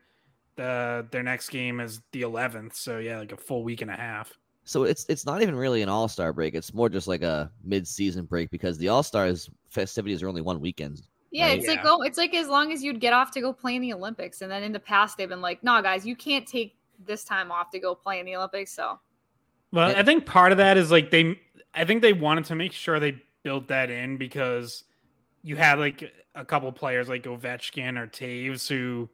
the 0.57 1.07
their 1.11 1.23
next 1.23 1.49
game 1.49 1.81
is 1.81 2.01
the 2.13 2.23
11th. 2.23 2.75
So 2.75 2.99
yeah, 2.99 3.19
like 3.19 3.33
a 3.33 3.37
full 3.37 3.65
week 3.65 3.81
and 3.81 3.91
a 3.91 3.97
half. 3.97 4.33
So 4.69 4.83
it's 4.83 5.07
it's 5.09 5.25
not 5.25 5.41
even 5.43 5.55
really 5.57 5.81
an 5.83 5.89
All 5.89 6.09
Star 6.09 6.33
break. 6.33 6.55
It's 6.55 6.75
more 6.75 6.89
just 6.89 7.07
like 7.09 7.23
a 7.23 7.51
mid 7.65 7.87
season 7.87 8.25
break 8.27 8.51
because 8.51 8.77
the 8.79 8.89
All 8.89 9.03
Stars 9.03 9.49
festivities 9.71 10.23
are 10.23 10.29
only 10.29 10.43
one 10.43 10.61
weekend. 10.61 11.03
Yeah, 11.31 11.47
Right. 11.47 11.59
it's 11.59 11.69
like 11.69 11.79
Yeah. 11.79 11.83
go. 11.85 12.03
It's 12.03 12.19
like 12.19 12.35
as 12.35 12.49
long 12.49 12.73
as 12.73 12.83
you'd 12.83 13.01
get 13.01 13.13
off 13.13 13.31
to 13.33 13.41
go 13.41 13.53
play 13.53 13.77
in 13.77 13.83
the 13.83 13.93
Olympics, 13.93 14.43
and 14.43 14.51
then 14.51 14.63
in 14.65 14.73
the 14.73 14.81
past 14.81 15.17
they've 15.17 15.29
been 15.29 15.41
like, 15.41 15.63
"No, 15.63 15.81
guys, 15.83 16.05
you 16.05 16.17
can't 16.17 16.47
take 16.47 16.77
this 17.05 17.23
time 17.25 17.51
off 17.53 17.71
to 17.71 17.79
go 17.79 17.95
play 17.95 18.19
in 18.21 18.27
the 18.27 18.35
Olympics." 18.37 18.73
So 18.73 18.99
Well, 19.73 19.89
And- 19.91 19.99
I 19.99 20.03
think 20.05 20.27
part 20.27 20.53
of 20.53 20.59
that 20.59 20.77
is 20.77 20.91
like 20.91 21.11
they, 21.11 21.41
I 21.75 21.85
think 21.85 22.01
they 22.03 22.13
wanted 22.13 22.45
to 22.47 22.55
make 22.55 22.73
sure 22.73 22.99
they 23.01 23.21
built 23.43 23.69
that 23.69 23.91
in 23.91 24.17
because 24.17 24.85
you 25.43 25.57
had 25.57 25.79
like 25.79 26.13
a 26.35 26.45
couple 26.45 26.71
players 26.73 27.09
like 27.09 27.25
Ovechkin 27.25 27.99
or 27.99 28.07
Toews 28.07 28.69
who 28.69 29.09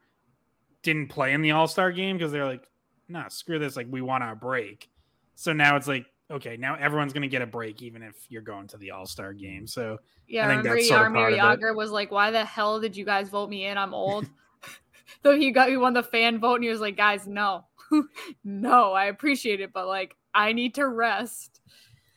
didn't 0.82 1.08
play 1.08 1.32
in 1.32 1.40
the 1.42 1.50
All 1.52 1.66
Star 1.68 1.90
game 1.92 2.16
because 2.16 2.32
they're 2.32 2.46
like, 2.46 2.68
nah, 3.08 3.28
screw 3.28 3.58
this. 3.58 3.76
Like, 3.76 3.86
we 3.90 4.00
want 4.02 4.22
our 4.24 4.34
break. 4.34 4.88
So 5.34 5.52
now 5.52 5.76
it's 5.76 5.88
like, 5.88 6.06
okay, 6.30 6.56
now 6.56 6.74
everyone's 6.74 7.12
going 7.12 7.22
to 7.22 7.28
get 7.28 7.42
a 7.42 7.46
break, 7.46 7.82
even 7.82 8.02
if 8.02 8.14
you're 8.28 8.42
going 8.42 8.66
to 8.68 8.76
the 8.76 8.90
All 8.90 9.06
Star 9.06 9.32
game. 9.32 9.66
So 9.66 9.98
yeah, 10.26 10.46
I 10.46 10.48
think 10.48 10.58
remember 10.58 10.76
that's 10.76 10.88
sort 10.88 11.00
Jaromir 11.00 11.14
part 11.14 11.32
of 11.32 11.38
it. 11.38 11.62
Jagr 11.62 11.76
was 11.76 11.90
like, 11.90 12.10
"Why 12.10 12.30
the 12.30 12.44
hell 12.44 12.80
did 12.80 12.96
you 12.96 13.04
guys 13.04 13.28
vote 13.28 13.50
me 13.50 13.66
in? 13.66 13.78
I'm 13.78 13.94
old." 13.94 14.28
so 15.22 15.36
he 15.36 15.50
got 15.50 15.68
he 15.68 15.76
won 15.76 15.94
the 15.94 16.02
fan 16.02 16.38
vote, 16.38 16.56
and 16.56 16.64
he 16.64 16.70
was 16.70 16.80
like, 16.80 16.96
"Guys, 16.96 17.26
no, 17.26 17.64
no, 18.44 18.92
I 18.92 19.06
appreciate 19.06 19.60
it, 19.60 19.72
but 19.72 19.86
like, 19.86 20.16
I 20.34 20.52
need 20.52 20.74
to 20.76 20.88
rest." 20.88 21.60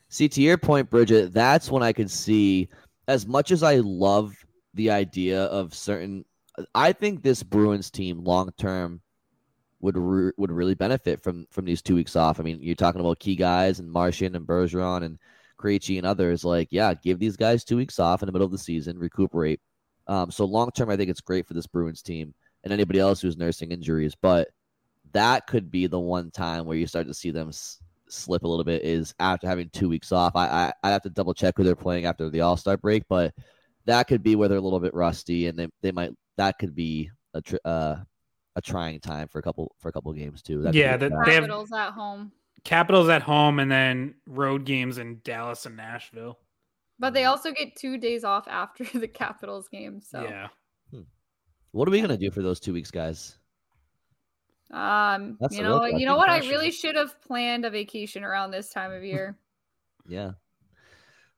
See, 0.09 0.29
to 0.29 0.41
your 0.41 0.57
point, 0.57 0.89
Bridgette, 0.89 1.33
that's 1.33 1.69
when 1.69 1.83
I 1.83 1.91
could 1.91 2.09
see 2.09 2.69
as 3.07 3.27
much 3.27 3.51
as 3.51 3.63
I 3.63 3.77
love 3.77 4.33
the 4.73 4.91
idea 4.91 5.43
of 5.45 5.73
certain. 5.73 6.25
I 6.73 6.93
think 6.93 7.21
this 7.21 7.43
Bruins 7.43 7.91
team 7.91 8.23
long 8.23 8.51
term 8.57 9.01
would 9.79 9.97
re- 9.97 10.31
would 10.37 10.51
really 10.51 10.75
benefit 10.75 11.21
from 11.21 11.45
from 11.51 11.65
these 11.65 11.81
two 11.81 11.95
weeks 11.95 12.15
off. 12.15 12.39
I 12.39 12.43
mean, 12.43 12.59
you're 12.61 12.75
talking 12.75 13.01
about 13.01 13.19
key 13.19 13.35
guys 13.35 13.79
and 13.79 13.91
Marchand 13.91 14.35
and 14.35 14.47
Bergeron 14.47 15.03
and 15.03 15.19
Krejci 15.59 15.97
and 15.97 16.05
others. 16.07 16.43
Like, 16.43 16.69
yeah, 16.71 16.93
give 16.93 17.19
these 17.19 17.37
guys 17.37 17.63
two 17.63 17.77
weeks 17.77 17.99
off 17.99 18.21
in 18.21 18.27
the 18.27 18.31
middle 18.31 18.45
of 18.45 18.51
the 18.51 18.57
season, 18.57 18.97
recuperate. 18.97 19.59
Um, 20.07 20.31
so 20.31 20.45
long 20.45 20.71
term, 20.71 20.89
I 20.89 20.97
think 20.97 21.09
it's 21.09 21.21
great 21.21 21.47
for 21.47 21.53
this 21.53 21.67
Bruins 21.67 22.01
team 22.01 22.33
and 22.63 22.71
anybody 22.73 22.99
else 22.99 23.21
who's 23.21 23.37
nursing 23.37 23.71
injuries. 23.71 24.15
But 24.21 24.49
that 25.13 25.47
could 25.47 25.71
be 25.71 25.87
the 25.87 25.99
one 25.99 26.31
time 26.31 26.65
where 26.65 26.77
you 26.77 26.87
start 26.87 27.07
to 27.07 27.13
see 27.13 27.31
them 27.31 27.49
s- 27.49 27.79
slip 28.09 28.43
a 28.43 28.47
little 28.47 28.63
bit 28.63 28.83
is 28.83 29.13
after 29.19 29.47
having 29.47 29.69
two 29.69 29.89
weeks 29.89 30.11
off. 30.11 30.35
I 30.35 30.47
I 30.47 30.73
I 30.83 30.89
have 30.89 31.03
to 31.03 31.09
double 31.09 31.33
check 31.33 31.55
who 31.57 31.63
they're 31.63 31.75
playing 31.75 32.05
after 32.05 32.29
the 32.29 32.41
All 32.41 32.57
Star 32.57 32.77
break, 32.77 33.03
but 33.07 33.33
that 33.85 34.07
could 34.07 34.23
be 34.23 34.35
where 34.35 34.49
they're 34.49 34.57
a 34.57 34.61
little 34.61 34.79
bit 34.79 34.93
rusty, 34.93 35.47
and 35.47 35.57
they 35.57 35.67
they 35.81 35.91
might 35.91 36.11
that 36.37 36.59
could 36.59 36.75
be 36.75 37.09
a 37.33 37.41
tr- 37.41 37.55
uh, 37.63 37.95
a 38.55 38.61
trying 38.61 38.99
time 38.99 39.27
for 39.27 39.39
a 39.39 39.41
couple 39.41 39.75
for 39.79 39.89
a 39.89 39.91
couple 39.91 40.11
games 40.13 40.41
too. 40.41 40.61
That 40.61 40.69
could 40.69 40.75
Yeah, 40.75 40.97
the. 40.97 41.09
They 41.09 41.15
have- 41.15 41.25
Capitals 41.25 41.71
at 41.73 41.91
home, 41.91 42.31
Capitals 42.63 43.09
at 43.09 43.21
home 43.21 43.59
and 43.59 43.69
then 43.71 44.15
road 44.25 44.65
games 44.65 44.97
in 44.97 45.19
Dallas 45.23 45.65
and 45.65 45.75
Nashville. 45.77 46.39
but 46.99 47.13
they 47.13 47.25
also 47.25 47.51
get 47.51 47.75
two 47.75 47.97
days 47.97 48.23
off 48.23 48.47
after 48.47 48.83
the 48.99 49.07
Capitals 49.07 49.67
game. 49.67 49.99
So 50.01 50.23
Yeah. 50.23 50.47
what 51.71 51.87
are 51.87 51.91
we 51.91 51.99
gonna 52.01 52.17
do 52.17 52.31
for 52.31 52.41
those 52.41 52.59
two 52.59 52.73
weeks, 52.73 52.91
guys? 52.91 53.37
Um, 54.71 55.37
That's 55.39 55.55
you 55.57 55.63
a 55.63 55.67
real 55.67 55.79
know, 55.79 55.85
you 55.97 56.05
know 56.05 56.17
what? 56.17 56.29
I 56.29 56.39
really 56.39 56.71
should 56.71 56.95
have 56.95 57.21
planned 57.21 57.65
a 57.65 57.69
vacation 57.69 58.23
around 58.23 58.51
this 58.51 58.69
time 58.69 58.91
of 58.91 59.03
year. 59.03 59.37
Yeah. 60.07 60.31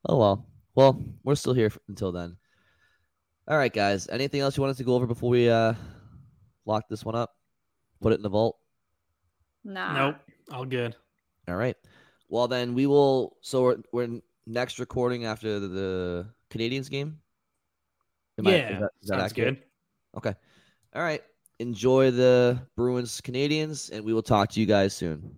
Oh 0.08 0.18
well. 0.18 0.46
Well, 0.76 1.02
we're 1.24 1.36
still 1.36 1.54
here 1.54 1.72
until 1.88 2.12
then. 2.12 2.38
All 3.48 3.58
right, 3.58 3.74
guys. 3.74 4.08
Anything 4.10 4.42
else 4.42 4.56
you 4.58 4.62
wanted 4.62 4.78
to 4.78 4.84
go 4.84 4.94
over 4.94 5.08
before 5.08 5.30
we 5.30 5.50
uh 5.50 5.74
lock 6.68 6.88
this 6.90 7.04
one 7.04 7.16
up? 7.16 7.32
Put 8.02 8.12
it 8.14 8.18
in 8.18 8.22
the 8.22 8.30
vault. 8.30 8.58
Nah. 9.64 9.94
Nope. 9.94 10.16
All 10.52 10.66
good. 10.66 10.96
All 11.48 11.56
right. 11.56 11.76
Well, 12.30 12.48
then 12.48 12.74
we 12.76 12.86
will. 12.86 13.38
So 13.42 13.64
we're, 13.64 13.78
we're 13.92 14.22
next 14.46 14.80
recording 14.80 15.26
after 15.26 15.60
the, 15.60 15.68
the 15.68 16.28
Canadiens 16.52 16.90
game. 16.90 17.18
Am 18.38 18.48
I- 18.48 18.52
yeah. 18.52 18.74
is 18.74 18.80
that- 18.80 18.90
is 19.02 19.10
that 19.10 19.20
sounds 19.20 19.32
accurate? 19.32 19.56
good. 19.56 19.64
Okay. 20.18 20.34
All 20.96 21.02
right. 21.02 21.24
Enjoy 21.60 22.12
the 22.12 22.60
Bruins 22.76 23.20
Canadiens, 23.20 23.90
and 23.92 24.06
we 24.06 24.14
will 24.14 24.22
talk 24.22 24.50
to 24.52 24.60
you 24.60 24.68
guys 24.68 24.94
soon. 24.94 25.36